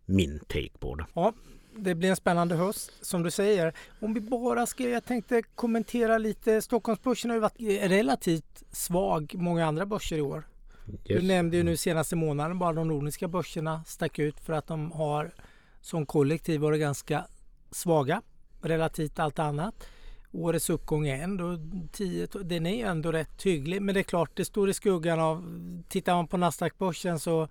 min 0.05 0.39
take 0.39 0.77
på 0.79 0.95
det. 0.95 1.05
Ja, 1.13 1.33
det 1.75 1.95
blir 1.95 2.09
en 2.09 2.15
spännande 2.15 2.55
höst 2.55 2.91
som 3.01 3.23
du 3.23 3.31
säger. 3.31 3.73
Om 3.99 4.13
vi 4.13 4.21
bara 4.21 4.65
ska, 4.65 4.89
jag 4.89 5.05
tänkte 5.05 5.41
kommentera 5.55 6.17
lite. 6.17 6.61
Stockholmsbörsen 6.61 7.29
har 7.29 7.35
ju 7.35 7.41
varit 7.41 7.91
relativt 7.91 8.63
svag 8.71 9.35
många 9.35 9.65
andra 9.65 9.85
börser 9.85 10.17
i 10.17 10.21
år. 10.21 10.43
Yes. 10.87 11.21
Du 11.21 11.21
nämnde 11.21 11.57
ju 11.57 11.63
nu 11.63 11.77
senaste 11.77 12.15
månaden 12.15 12.59
bara 12.59 12.73
de 12.73 12.87
nordiska 12.87 13.27
börserna 13.27 13.83
stack 13.83 14.19
ut 14.19 14.39
för 14.39 14.53
att 14.53 14.67
de 14.67 14.91
har 14.91 15.31
som 15.81 16.05
kollektiv 16.05 16.61
varit 16.61 16.79
ganska 16.79 17.25
svaga 17.71 18.21
relativt 18.61 19.19
allt 19.19 19.39
annat. 19.39 19.87
Årets 20.31 20.69
uppgång 20.69 21.07
är 21.07 21.23
ändå 21.23 21.57
10, 21.91 22.27
den 22.43 22.65
är 22.65 22.85
ändå 22.85 23.11
rätt 23.11 23.43
hygglig 23.43 23.81
men 23.81 23.95
det 23.95 24.01
är 24.01 24.03
klart 24.03 24.31
det 24.33 24.45
står 24.45 24.69
i 24.69 24.73
skuggan 24.73 25.19
av, 25.19 25.43
tittar 25.89 26.15
man 26.15 26.27
på 26.27 26.37
Nasdaq-börsen 26.37 27.19
så 27.19 27.47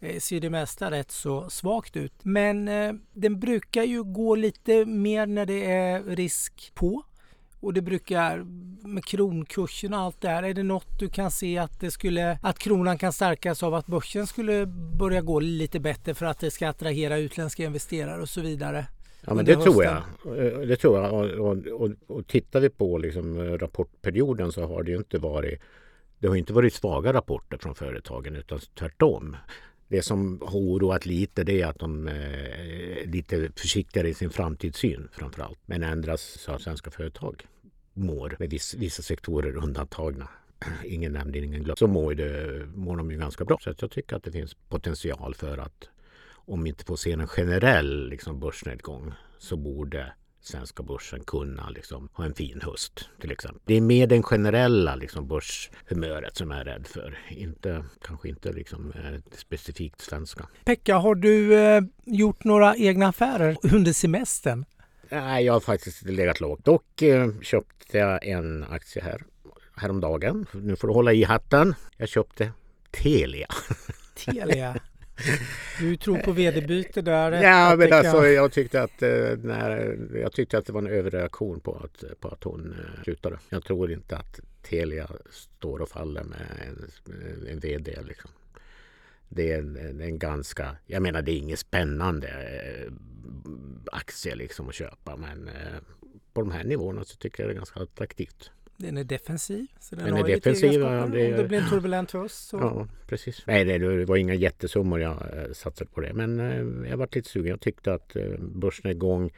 eh, 0.00 0.18
ser 0.18 0.40
det 0.40 0.50
mesta 0.50 0.90
rätt 0.90 1.10
så 1.10 1.50
svagt 1.50 1.96
ut. 1.96 2.12
Men 2.22 2.68
eh, 2.68 2.92
den 3.12 3.40
brukar 3.40 3.82
ju 3.82 4.04
gå 4.04 4.34
lite 4.34 4.84
mer 4.84 5.26
när 5.26 5.46
det 5.46 5.70
är 5.70 6.02
risk 6.02 6.72
på. 6.74 7.02
Och 7.60 7.74
det 7.74 7.82
brukar 7.82 8.44
med 8.88 9.04
kronkursen 9.04 9.94
och 9.94 10.00
allt 10.00 10.20
det 10.20 10.28
här. 10.28 10.42
Är 10.42 10.54
det 10.54 10.62
något 10.62 10.98
du 10.98 11.08
kan 11.08 11.30
se 11.30 11.58
att 11.58 11.80
det 11.80 11.90
skulle 11.90 12.38
att 12.42 12.58
kronan 12.58 12.98
kan 12.98 13.12
stärkas 13.12 13.62
av 13.62 13.74
att 13.74 13.86
börsen 13.86 14.26
skulle 14.26 14.66
börja 14.98 15.20
gå 15.20 15.40
lite 15.40 15.80
bättre 15.80 16.14
för 16.14 16.26
att 16.26 16.40
det 16.40 16.50
ska 16.50 16.68
attrahera 16.68 17.18
utländska 17.18 17.64
investerare 17.64 18.22
och 18.22 18.28
så 18.28 18.40
vidare? 18.40 18.86
Ja 19.20 19.34
men 19.34 19.44
det 19.44 19.56
tror 19.56 19.84
jag. 19.84 19.96
Eh, 19.96 20.58
det 20.58 20.76
tror 20.76 20.98
jag. 20.98 21.12
Och, 21.12 21.50
och, 21.50 21.66
och, 21.66 21.90
och 22.06 22.26
tittar 22.26 22.60
vi 22.60 22.68
på 22.68 22.98
liksom 22.98 23.58
rapportperioden 23.58 24.52
så 24.52 24.66
har 24.66 24.82
det 24.82 24.90
ju 24.90 24.96
inte 24.96 25.18
varit 25.18 25.60
det 26.18 26.28
har 26.28 26.36
inte 26.36 26.52
varit 26.52 26.74
svaga 26.74 27.12
rapporter 27.12 27.58
från 27.58 27.74
företagen 27.74 28.36
utan 28.36 28.58
tvärtom. 28.78 29.36
Det 29.88 30.02
som 30.02 30.40
har 30.42 30.58
oroat 30.58 31.06
lite 31.06 31.44
det 31.44 31.62
är 31.62 31.66
att 31.66 31.78
de 31.78 32.08
är 32.08 33.06
lite 33.06 33.50
försiktigare 33.56 34.08
i 34.08 34.14
sin 34.14 34.30
framtidssyn 34.30 35.08
framför 35.12 35.42
allt. 35.42 35.58
Men 35.66 35.82
ändras 35.82 36.22
så 36.22 36.52
att 36.52 36.62
svenska 36.62 36.90
företag 36.90 37.46
mår, 37.92 38.36
med 38.38 38.50
viss, 38.50 38.74
vissa 38.74 39.02
sektorer 39.02 39.56
undantagna, 39.56 40.28
ingen 40.84 41.12
nämnd, 41.12 41.36
ingen 41.36 41.62
glömd, 41.62 41.78
så 41.78 41.86
mår, 41.86 42.14
det, 42.14 42.66
mår 42.74 42.96
de 42.96 43.10
ju 43.10 43.18
ganska 43.18 43.44
bra. 43.44 43.58
Så 43.60 43.74
jag 43.78 43.90
tycker 43.90 44.16
att 44.16 44.24
det 44.24 44.32
finns 44.32 44.54
potential 44.54 45.34
för 45.34 45.58
att 45.58 45.88
om 46.28 46.62
vi 46.62 46.68
inte 46.68 46.84
får 46.84 46.96
se 46.96 47.12
en 47.12 47.26
generell 47.26 48.08
liksom, 48.08 48.40
börsnedgång 48.40 49.12
så 49.38 49.56
borde 49.56 50.12
svenska 50.46 50.82
börsen 50.82 51.24
kunna 51.24 51.70
liksom, 51.70 52.08
ha 52.12 52.24
en 52.24 52.34
fin 52.34 52.60
höst 52.60 53.08
till 53.20 53.30
exempel. 53.30 53.60
Det 53.64 53.74
är 53.74 53.80
mer 53.80 54.06
den 54.06 54.22
generella 54.22 54.94
liksom, 54.94 55.28
börshumöret 55.28 56.36
som 56.36 56.50
jag 56.50 56.60
är 56.60 56.64
rädd 56.64 56.86
för. 56.86 57.18
Inte, 57.30 57.84
kanske 58.02 58.28
inte 58.28 58.52
liksom, 58.52 58.92
eh, 58.92 59.20
specifikt 59.32 60.00
svenska. 60.00 60.48
Pekka, 60.64 60.96
har 60.96 61.14
du 61.14 61.54
eh, 61.54 61.82
gjort 62.04 62.44
några 62.44 62.76
egna 62.76 63.08
affärer 63.08 63.56
under 63.62 63.92
semestern? 63.92 64.64
Nej, 65.08 65.44
jag 65.44 65.52
har 65.52 65.60
faktiskt 65.60 66.02
legat 66.02 66.40
lågt. 66.40 66.64
Dock 66.64 67.02
eh, 67.02 67.30
köpte 67.42 67.98
jag 67.98 68.26
en 68.26 68.64
aktie 68.64 69.02
här 69.02 69.22
häromdagen. 69.76 70.46
Nu 70.52 70.76
får 70.76 70.88
du 70.88 70.94
hålla 70.94 71.12
i 71.12 71.24
hatten. 71.24 71.74
Jag 71.96 72.08
köpte 72.08 72.52
Telia. 72.90 73.48
Telia? 74.24 74.76
Du 75.80 75.96
tror 75.96 76.18
på 76.18 76.32
vd-byte 76.32 77.02
där? 77.02 77.42
Ja, 77.42 77.76
men 77.76 77.92
alltså, 77.92 78.26
jag, 78.26 78.52
tyckte 78.52 78.82
att, 78.82 79.02
eh, 79.02 79.38
när, 79.42 79.98
jag 80.14 80.32
tyckte 80.32 80.58
att 80.58 80.66
det 80.66 80.72
var 80.72 80.82
en 80.82 80.86
överreaktion 80.86 81.60
på 81.60 81.74
att, 81.84 82.20
på 82.20 82.28
att 82.28 82.44
hon 82.44 82.74
eh, 82.78 83.02
slutade. 83.02 83.38
Jag 83.48 83.64
tror 83.64 83.92
inte 83.92 84.16
att 84.16 84.40
Telia 84.62 85.10
står 85.30 85.78
och 85.78 85.88
faller 85.88 86.24
med 86.24 86.40
en, 86.68 87.48
en 87.48 87.58
vd. 87.58 87.98
Liksom. 88.02 88.30
Det 89.28 89.52
är 89.52 89.58
en, 89.58 90.00
en, 90.00 90.18
ganska, 90.18 90.76
jag 90.86 91.02
menar 91.02 91.22
det 91.22 91.32
är 91.32 91.38
inget 91.38 91.58
spännande 91.58 92.28
eh, 92.28 92.92
aktie 93.92 94.34
liksom 94.34 94.68
att 94.68 94.74
köpa 94.74 95.16
men 95.16 95.50
på 96.32 96.40
de 96.40 96.50
här 96.50 96.64
nivåerna 96.64 97.04
så 97.04 97.16
tycker 97.16 97.42
jag 97.42 97.50
det 97.50 97.54
är 97.54 97.56
ganska 97.56 97.80
attraktivt. 97.80 98.50
Den 98.76 98.96
är 98.98 99.04
defensiv. 99.04 99.66
Så 99.80 99.96
den, 99.96 100.04
Den 100.04 100.16
är 100.16 100.24
defensiv, 100.24 100.72
ja, 100.72 100.88
det- 100.88 101.02
Om 101.30 101.36
det 101.36 101.44
blir 101.48 101.58
en 101.62 101.68
turbulent 101.68 102.10
höst 102.10 102.48
så... 102.48 102.56
Ja, 102.56 102.88
precis. 103.06 103.42
Nej, 103.46 103.64
det, 103.64 103.78
det 103.78 104.04
var 104.04 104.16
inga 104.16 104.34
jättesummor 104.34 105.00
jag 105.00 105.12
eh, 105.12 105.52
satsade 105.52 105.90
på 105.90 106.00
det. 106.00 106.12
Men 106.12 106.40
eh, 106.40 106.90
jag 106.90 106.96
var 106.96 107.08
lite 107.12 107.28
sugen. 107.30 107.50
Jag 107.50 107.60
tyckte 107.60 107.94
att 107.94 108.16
eh, 108.16 108.90
igång 108.90 109.30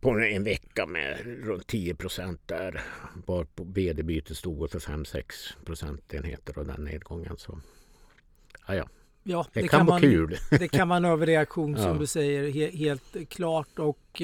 på 0.00 0.10
en 0.10 0.44
vecka 0.44 0.86
med 0.86 1.18
runt 1.44 1.66
10 1.66 1.94
procent 1.94 2.40
där. 2.46 2.80
Bara 3.26 3.44
på 3.44 3.64
vd-bytet 3.64 4.36
stod 4.36 4.70
för 4.70 4.78
5-6 4.78 5.22
procentenheter 5.64 6.58
och 6.58 6.66
den 6.66 6.84
nedgången. 6.84 7.36
Så 7.36 7.58
ja, 8.68 8.74
ja. 8.74 8.88
Ja, 9.24 9.46
det, 9.52 9.68
kan, 9.68 9.86
vara 9.86 9.94
man, 9.94 10.00
kul. 10.00 10.36
Det 10.50 10.68
kan 10.68 10.88
vara 10.88 10.96
en 10.96 11.04
överreaktion 11.04 11.76
som 11.76 11.84
Ja. 11.86 11.92
du 11.94 12.06
säger, 12.06 12.50
he, 12.50 12.70
helt 12.76 13.28
klart. 13.28 13.78
Och 13.78 14.22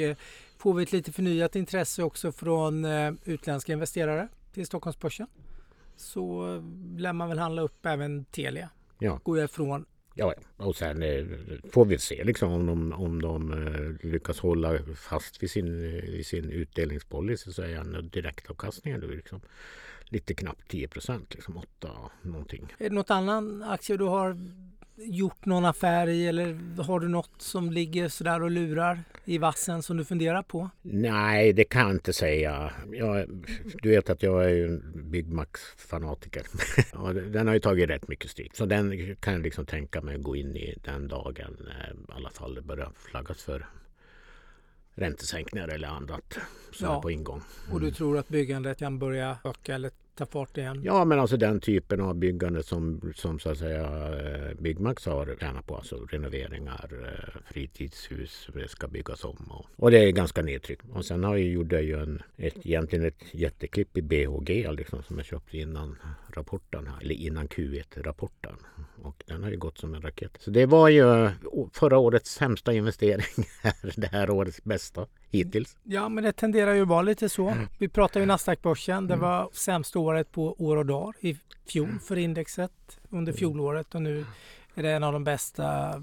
får 0.58 0.74
vi 0.74 0.82
ett 0.82 0.92
lite 0.92 1.12
förnyat 1.12 1.56
intresse 1.56 2.02
också 2.02 2.32
från 2.32 2.84
eh, 2.84 3.12
utländska 3.24 3.72
investerare 3.72 4.28
till 4.52 4.66
Stockholmsbörsen 4.66 5.26
så 5.96 6.54
eh, 6.54 6.62
lär 6.98 7.12
man 7.12 7.28
väl 7.28 7.38
handla 7.38 7.62
upp 7.62 7.86
även 7.86 8.24
Telia. 8.24 8.70
Ja. 8.98 9.20
Går 9.24 9.38
jag 9.38 9.44
ifrån. 9.44 9.84
Ja, 10.14 10.34
och 10.56 10.76
sen 10.76 11.02
eh, 11.02 11.26
får 11.72 11.84
vi 11.84 11.98
se 11.98 12.24
liksom, 12.24 12.52
om 12.52 12.66
de, 12.66 12.92
om 12.92 13.22
de 13.22 13.98
lyckas 14.02 14.40
hålla 14.40 14.78
fast 14.96 15.42
vid 15.42 15.50
sin, 15.50 15.82
vid 15.82 16.26
sin 16.26 16.50
utdelningspolicy 16.50 17.52
så 17.52 17.62
är 17.62 17.68
en 17.68 18.10
direktavkastningen 18.12 19.00
då 19.00 19.06
liksom 19.06 19.40
lite 20.04 20.34
knappt 20.34 20.70
10 20.70 20.88
procent, 20.88 21.34
liksom 21.34 21.56
8 21.56 21.90
någonting. 22.22 22.74
Är 22.78 22.88
det 22.88 22.94
något 22.94 23.10
annan 23.10 23.62
aktie 23.62 23.96
du 23.96 24.04
har 24.04 24.36
gjort 24.98 25.46
någon 25.46 25.64
affär 25.64 26.06
i 26.06 26.26
eller 26.26 26.82
har 26.82 27.00
du 27.00 27.08
något 27.08 27.42
som 27.42 27.70
ligger 27.70 28.08
sådär 28.08 28.42
och 28.42 28.50
lurar 28.50 29.00
i 29.24 29.38
vassen 29.38 29.82
som 29.82 29.96
du 29.96 30.04
funderar 30.04 30.42
på? 30.42 30.70
Nej, 30.82 31.52
det 31.52 31.64
kan 31.64 31.82
jag 31.82 31.90
inte 31.90 32.12
säga. 32.12 32.72
Jag, 32.92 33.44
du 33.82 33.88
vet 33.88 34.10
att 34.10 34.22
jag 34.22 34.44
är 34.44 34.48
ju 34.48 34.66
en 34.66 35.10
Big 35.10 35.32
Max-fanatiker. 35.32 36.42
Den 37.32 37.46
har 37.46 37.54
ju 37.54 37.60
tagit 37.60 37.90
rätt 37.90 38.08
mycket 38.08 38.30
stryk. 38.30 38.56
Så 38.56 38.66
den 38.66 39.16
kan 39.16 39.32
jag 39.32 39.42
liksom 39.42 39.66
tänka 39.66 40.00
mig 40.00 40.16
att 40.16 40.22
gå 40.22 40.36
in 40.36 40.56
i 40.56 40.78
den 40.84 41.08
dagen 41.08 41.56
eh, 41.68 41.94
i 41.94 42.12
alla 42.16 42.30
fall 42.30 42.54
det 42.54 42.62
börjar 42.62 42.92
flaggas 42.94 43.42
för 43.42 43.66
räntesänkningar 44.94 45.68
eller 45.68 45.88
annat 45.88 46.38
som 46.72 46.88
Ja. 46.88 47.02
på 47.02 47.10
ingång. 47.10 47.42
Och 47.72 47.80
du 47.80 47.90
tror 47.90 48.18
att 48.18 48.28
byggandet 48.28 48.78
kan 48.78 48.98
börja 48.98 49.38
öka 49.44 49.74
eller 49.74 49.90
ta 50.18 50.26
fart 50.26 50.56
igen? 50.58 50.80
Ja, 50.84 51.04
men 51.04 51.20
alltså 51.20 51.36
den 51.36 51.60
typen 51.60 52.00
av 52.00 52.14
byggande 52.14 52.62
som, 52.62 53.12
som 53.16 53.38
så 53.38 53.50
att 53.50 53.58
säga 53.58 53.84
eh, 54.18 54.54
Byggmax 54.60 55.06
har 55.06 55.36
tjänat 55.40 55.66
på. 55.66 55.76
Alltså 55.76 55.96
renoveringar, 55.96 56.90
eh, 56.92 57.40
fritidshus 57.52 58.48
det 58.54 58.68
ska 58.68 58.88
byggas 58.88 59.24
om. 59.24 59.36
Och, 59.50 59.66
och 59.76 59.90
det 59.90 59.98
är 59.98 60.10
ganska 60.10 60.42
nedtryckt. 60.42 60.84
Och 60.92 61.04
sen 61.04 61.24
har 61.24 61.36
jag, 61.36 61.72
jag 61.72 61.82
ju 61.82 62.02
en, 62.02 62.22
ett, 62.36 62.66
egentligen 62.66 63.04
ett 63.04 63.24
jätteklipp 63.34 63.98
i 63.98 64.02
BHG 64.02 64.72
liksom, 64.72 65.02
som 65.02 65.16
jag 65.16 65.26
köpte 65.26 65.58
innan 65.58 65.96
rapporten, 66.34 66.86
här, 66.86 67.00
eller 67.02 67.14
innan 67.14 67.48
Q1-rapporten. 67.48 68.56
Och 69.02 69.24
den 69.26 69.42
har 69.42 69.50
ju 69.50 69.56
gått 69.56 69.78
som 69.78 69.94
en 69.94 70.02
raket. 70.02 70.36
Så 70.40 70.50
det 70.50 70.66
var 70.66 70.88
ju 70.88 71.30
förra 71.72 71.98
årets 71.98 72.30
sämsta 72.30 72.72
investering. 72.72 73.46
det 73.96 74.06
här 74.06 74.30
årets 74.30 74.64
bästa 74.64 75.06
hittills. 75.30 75.76
Ja, 75.82 76.08
men 76.08 76.24
det 76.24 76.32
tenderar 76.32 76.74
ju 76.74 76.82
att 76.82 76.88
vara 76.88 77.02
lite 77.02 77.28
så. 77.28 77.48
Mm. 77.48 77.68
Vi 77.78 77.88
pratar 77.88 78.20
ju 78.20 78.26
Nasdaq-börsen. 78.26 79.06
Det 79.06 79.16
var 79.16 79.48
sämsta 79.52 79.98
året 79.98 80.32
på 80.32 80.54
år 80.58 80.76
och 80.76 80.86
dag 80.86 81.14
i 81.20 81.36
fjol 81.66 81.98
för 81.98 82.16
indexet 82.16 83.00
under 83.10 83.32
fjolåret 83.32 83.94
och 83.94 84.02
nu 84.02 84.26
är 84.74 84.82
det 84.82 84.90
en 84.90 85.04
av 85.04 85.12
de 85.12 85.24
bästa 85.24 85.94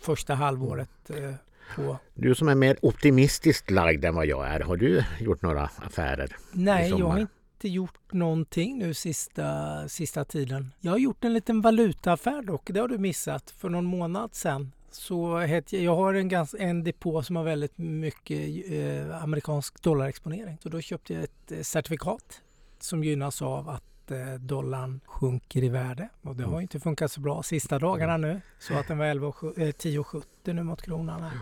första 0.00 0.34
halvåret 0.34 1.10
eh, 1.10 1.34
på. 1.76 1.98
Du 2.14 2.34
som 2.34 2.48
är 2.48 2.54
mer 2.54 2.76
optimistiskt 2.82 3.70
lagd 3.70 4.04
än 4.04 4.14
vad 4.14 4.26
jag 4.26 4.48
är, 4.48 4.60
har 4.60 4.76
du 4.76 5.04
gjort 5.20 5.42
några 5.42 5.62
affärer? 5.62 6.36
Nej, 6.52 6.90
jag 6.90 7.06
har 7.06 7.18
inte 7.18 7.68
gjort 7.68 8.12
någonting 8.12 8.78
nu 8.78 8.94
sista, 8.94 9.88
sista 9.88 10.24
tiden. 10.24 10.72
Jag 10.80 10.92
har 10.92 10.98
gjort 10.98 11.24
en 11.24 11.32
liten 11.32 11.60
valutaaffär 11.60 12.42
dock. 12.42 12.70
Det 12.70 12.80
har 12.80 12.88
du 12.88 12.98
missat 12.98 13.50
för 13.50 13.68
någon 13.68 13.84
månad 13.84 14.34
sedan. 14.34 14.72
Så 14.90 15.38
het, 15.38 15.72
jag 15.72 15.96
har 15.96 16.14
en, 16.14 16.28
gans, 16.28 16.54
en 16.58 16.84
depå 16.84 17.22
som 17.22 17.36
har 17.36 17.44
väldigt 17.44 17.78
mycket 17.78 18.70
eh, 18.72 19.22
amerikansk 19.22 19.82
dollarexponering. 19.82 20.58
Så 20.62 20.68
då 20.68 20.80
köpte 20.80 21.14
jag 21.14 21.22
ett 21.24 21.52
eh, 21.52 21.60
certifikat 21.62 22.42
som 22.80 23.04
gynnas 23.04 23.42
av 23.42 23.68
att 23.68 24.10
eh, 24.10 24.34
dollarn 24.34 25.00
sjunker 25.06 25.64
i 25.64 25.68
värde. 25.68 26.08
Och 26.22 26.36
det 26.36 26.44
har 26.44 26.58
ju 26.58 26.62
inte 26.62 26.80
funkat 26.80 27.12
så 27.12 27.20
bra 27.20 27.42
sista 27.42 27.78
dagarna 27.78 28.16
nu. 28.16 28.40
Så 28.58 28.74
att 28.74 28.88
den 28.88 28.98
var 28.98 29.06
11 29.06 29.26
och 29.28 29.36
sju- 29.36 29.52
eh, 29.56 29.68
10,70 29.68 30.52
nu 30.52 30.62
mot 30.62 30.82
kronan 30.82 31.22
här. 31.22 31.32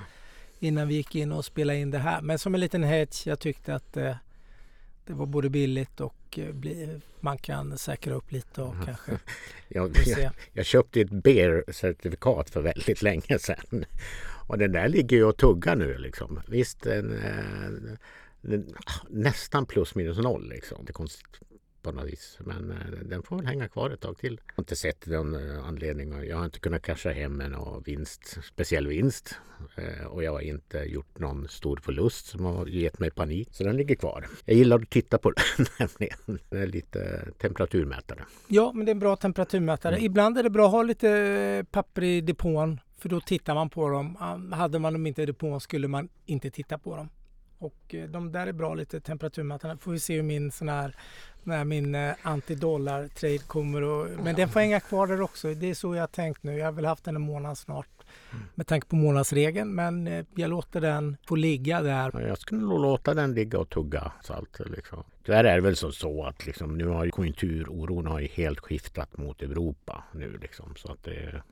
Innan 0.58 0.88
vi 0.88 0.94
gick 0.94 1.14
in 1.14 1.32
och 1.32 1.44
spelade 1.44 1.78
in 1.78 1.90
det 1.90 1.98
här. 1.98 2.20
Men 2.22 2.38
som 2.38 2.54
en 2.54 2.60
liten 2.60 2.82
hedge, 2.82 3.26
jag 3.26 3.38
tyckte 3.40 3.74
att 3.74 3.96
eh, 3.96 4.16
det 5.06 5.12
var 5.12 5.26
både 5.26 5.50
billigt 5.50 6.00
och 6.00 6.38
eh, 6.38 6.52
bli, 6.52 7.00
man 7.20 7.38
kan 7.38 7.78
säkra 7.78 8.14
upp 8.14 8.32
lite 8.32 8.62
och 8.62 8.74
kanske 8.84 9.12
Jag, 9.68 9.96
jag, 10.06 10.30
jag 10.52 10.66
köpte 10.66 11.00
ett 11.00 11.10
BEAR-certifikat 11.10 12.50
för 12.50 12.60
väldigt 12.60 13.02
länge 13.02 13.38
sedan. 13.38 13.84
Och 14.48 14.58
den 14.58 14.72
där 14.72 14.88
ligger 14.88 15.16
ju 15.16 15.24
och 15.24 15.36
tuggar 15.36 15.76
nu 15.76 15.98
liksom. 15.98 16.40
Visst, 16.48 16.86
en, 16.86 17.12
eh, 17.12 17.96
den, 18.40 18.74
nästan 19.08 19.66
plus 19.66 19.94
minus 19.94 20.18
noll 20.18 20.48
liksom. 20.48 20.84
Det 20.84 20.90
är 20.90 20.94
konstigt 20.94 21.40
på 21.86 21.92
något 21.92 22.06
vis. 22.12 22.38
Men 22.40 22.70
eh, 22.70 22.76
den 23.04 23.22
får 23.22 23.36
väl 23.36 23.46
hänga 23.46 23.68
kvar 23.68 23.90
ett 23.90 24.00
tag 24.00 24.18
till. 24.18 24.40
Jag 24.46 24.52
har 24.56 24.62
inte 24.62 24.76
sett 24.76 25.06
någon 25.06 25.34
eh, 25.50 25.64
anledning. 25.68 26.24
Jag 26.28 26.36
har 26.36 26.44
inte 26.44 26.58
kunnat 26.60 26.82
casha 26.82 27.10
hem 27.10 27.40
en 27.40 27.54
och 27.54 27.88
vinst, 27.88 28.38
speciell 28.44 28.86
vinst. 28.86 29.34
Eh, 29.76 30.06
Och 30.06 30.22
jag 30.24 30.32
har 30.32 30.40
inte 30.40 30.78
gjort 30.78 31.18
någon 31.18 31.48
stor 31.48 31.76
förlust 31.82 32.26
som 32.26 32.44
har 32.44 32.66
gett 32.66 32.98
mig 32.98 33.10
panik. 33.10 33.48
Så 33.52 33.64
den 33.64 33.76
ligger 33.76 33.94
kvar. 33.94 34.26
Jag 34.44 34.56
gillar 34.56 34.78
att 34.78 34.90
titta 34.90 35.18
på 35.18 35.30
den 35.56 35.66
nämligen. 35.78 36.38
Den 36.50 36.62
är 36.62 36.66
lite 36.66 37.28
temperaturmätare. 37.38 38.24
Ja, 38.48 38.72
men 38.74 38.86
det 38.86 38.90
är 38.90 38.94
en 38.94 38.98
bra 38.98 39.16
temperaturmätare. 39.16 39.94
Mm. 39.94 40.06
Ibland 40.06 40.38
är 40.38 40.42
det 40.42 40.50
bra 40.50 40.66
att 40.66 40.72
ha 40.72 40.82
lite 40.82 41.64
papper 41.70 42.02
i 42.04 42.20
depån 42.20 42.80
för 42.98 43.08
då 43.08 43.20
tittar 43.20 43.54
man 43.54 43.70
på 43.70 43.88
dem. 43.88 44.16
Ah, 44.20 44.56
Hade 44.56 44.78
man 44.78 44.92
dem 44.92 45.06
inte 45.06 45.22
i 45.22 45.26
depån 45.26 45.60
skulle 45.60 45.88
man 45.88 46.08
inte 46.26 46.50
titta 46.50 46.78
på 46.78 46.96
dem. 46.96 47.08
Och 47.58 47.94
eh, 47.94 48.08
de 48.08 48.32
där 48.32 48.46
är 48.46 48.52
bra 48.52 48.74
lite 48.74 49.00
temperaturmätare. 49.00 49.76
Får 49.76 49.92
vi 49.92 50.00
se 50.00 50.14
hur 50.16 50.22
min 50.22 50.52
sån 50.52 50.68
här 50.68 50.96
när 51.42 51.64
min 51.64 51.94
eh, 51.94 52.14
antidollar 52.22 53.08
trade 53.08 53.38
kommer 53.38 53.82
och, 53.82 54.08
men 54.24 54.34
den 54.34 54.48
får 54.48 54.60
hänga 54.60 54.80
kvar 54.80 55.06
där 55.06 55.20
också. 55.20 55.54
Det 55.54 55.70
är 55.70 55.74
så 55.74 55.94
jag 55.94 56.12
tänkt 56.12 56.42
nu. 56.42 56.58
Jag 56.58 56.64
har 56.64 56.72
väl 56.72 56.84
haft 56.84 57.04
den 57.04 57.16
en 57.16 57.22
månad 57.22 57.58
snart 57.58 57.88
med 58.54 58.66
tanke 58.66 58.86
på 58.86 58.96
månadsregeln 58.96 59.74
men 59.74 60.06
eh, 60.06 60.24
jag 60.34 60.50
låter 60.50 60.80
den 60.80 61.16
få 61.26 61.36
ligga 61.36 61.82
där. 61.82 62.10
Ja, 62.14 62.20
Jag 62.20 62.38
skulle 62.38 62.60
nog 62.60 62.80
låta 62.80 63.14
den 63.14 63.34
ligga 63.34 63.58
och 63.58 63.68
tugga 63.68 64.12
salt. 64.22 64.60
Liksom. 64.66 65.04
Tyvärr 65.24 65.44
är 65.44 65.54
det 65.54 65.60
väl 65.60 65.76
så, 65.76 65.92
så 65.92 66.24
att 66.24 66.46
liksom, 66.46 66.78
nu 66.78 66.86
har 66.86 67.04
ju 67.04 67.10
konjunkturoron 67.10 68.06
har 68.06 68.20
ju 68.20 68.26
helt 68.28 68.60
skiftat 68.60 69.16
mot 69.16 69.42
Europa 69.42 70.04
nu. 70.12 70.38
Liksom, 70.38 70.74
så 70.76 70.92
att 70.92 71.04
det 71.04 71.42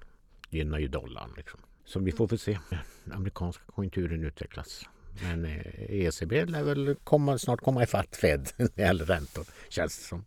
gynnar 0.51 0.79
ju 0.79 0.88
dollarn. 0.88 1.31
Liksom. 1.37 1.61
Så 1.85 2.01
vi 2.01 2.12
får 2.12 2.29
väl 2.29 2.38
se 2.38 2.53
hur 2.71 2.79
den 3.05 3.12
amerikanska 3.12 3.62
konjunkturen 3.67 4.25
utvecklas. 4.25 4.88
Men 5.22 5.44
eh, 5.44 5.61
ECB 5.88 6.44
lär 6.44 6.62
väl 6.62 6.96
komma, 7.05 7.38
snart 7.38 7.61
komma 7.61 7.83
ifatt 7.83 8.16
Fed 8.16 8.50
när 8.57 8.68
det 8.74 8.83
gäller 8.83 9.05
räntor 9.05 9.44
känns 9.68 9.98
det 9.98 10.05
som. 10.05 10.24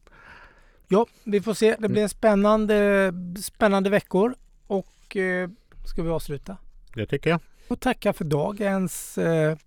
Ja, 0.87 1.05
vi 1.23 1.41
får 1.41 1.53
se. 1.53 1.75
Det 1.79 1.89
blir 1.89 2.01
en 2.03 2.09
spännande, 2.09 3.11
spännande 3.41 3.89
veckor 3.89 4.35
och 4.67 5.15
eh, 5.17 5.49
ska 5.85 6.03
vi 6.03 6.09
avsluta? 6.09 6.57
Det 6.93 7.05
tycker 7.05 7.29
jag. 7.29 7.39
Och 7.67 7.79
tacka 7.79 8.13
för 8.13 8.25
dagens 8.25 9.17
eh, 9.17 9.57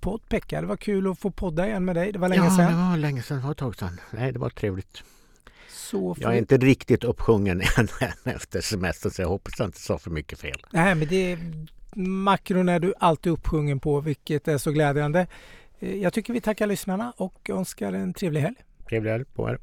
podd 0.00 0.28
Pekka. 0.28 0.60
Det 0.60 0.66
var 0.66 0.76
kul 0.76 1.10
att 1.10 1.18
få 1.18 1.30
podda 1.30 1.66
igen 1.66 1.84
med 1.84 1.96
dig. 1.96 2.12
Det 2.12 2.18
var 2.18 2.28
länge 2.28 2.42
ja, 2.44 2.50
det 2.50 2.56
sedan. 2.56 2.90
var 2.90 2.96
länge 2.96 3.22
sedan. 3.22 3.36
Det 3.38 3.44
var 3.44 3.50
ett 3.52 3.58
tag 3.58 3.76
sedan. 3.76 4.00
Nej, 4.10 4.32
det 4.32 4.38
var 4.38 4.50
trevligt. 4.50 5.02
Så 5.68 6.16
Jag 6.20 6.28
är 6.28 6.32
vi- 6.32 6.38
inte 6.38 6.56
riktigt 6.56 7.04
uppsjungen 7.04 7.60
än 7.76 7.88
efter 8.24 8.60
semestern 8.60 9.12
så 9.12 9.22
jag 9.22 9.28
hoppas 9.28 9.52
att 9.52 9.58
jag 9.58 9.68
inte 9.68 9.80
sa 9.80 9.98
för 9.98 10.10
mycket 10.10 10.38
fel. 10.40 10.66
Nej, 10.70 10.94
men 10.94 11.08
det 11.08 11.38
makron 11.96 12.68
är 12.68 12.80
du 12.80 12.94
alltid 12.98 13.32
uppsjungen 13.32 13.80
på, 13.80 14.00
vilket 14.00 14.48
är 14.48 14.58
så 14.58 14.70
glädjande. 14.70 15.26
Eh, 15.80 15.96
jag 15.96 16.12
tycker 16.12 16.32
vi 16.32 16.40
tackar 16.40 16.66
lyssnarna 16.66 17.12
och 17.16 17.50
önskar 17.50 17.92
en 17.92 18.12
trevlig 18.14 18.40
helg. 18.40 18.56
Trevlig 18.88 19.10
helg 19.10 19.24
på 19.24 19.48
er. 19.48 19.58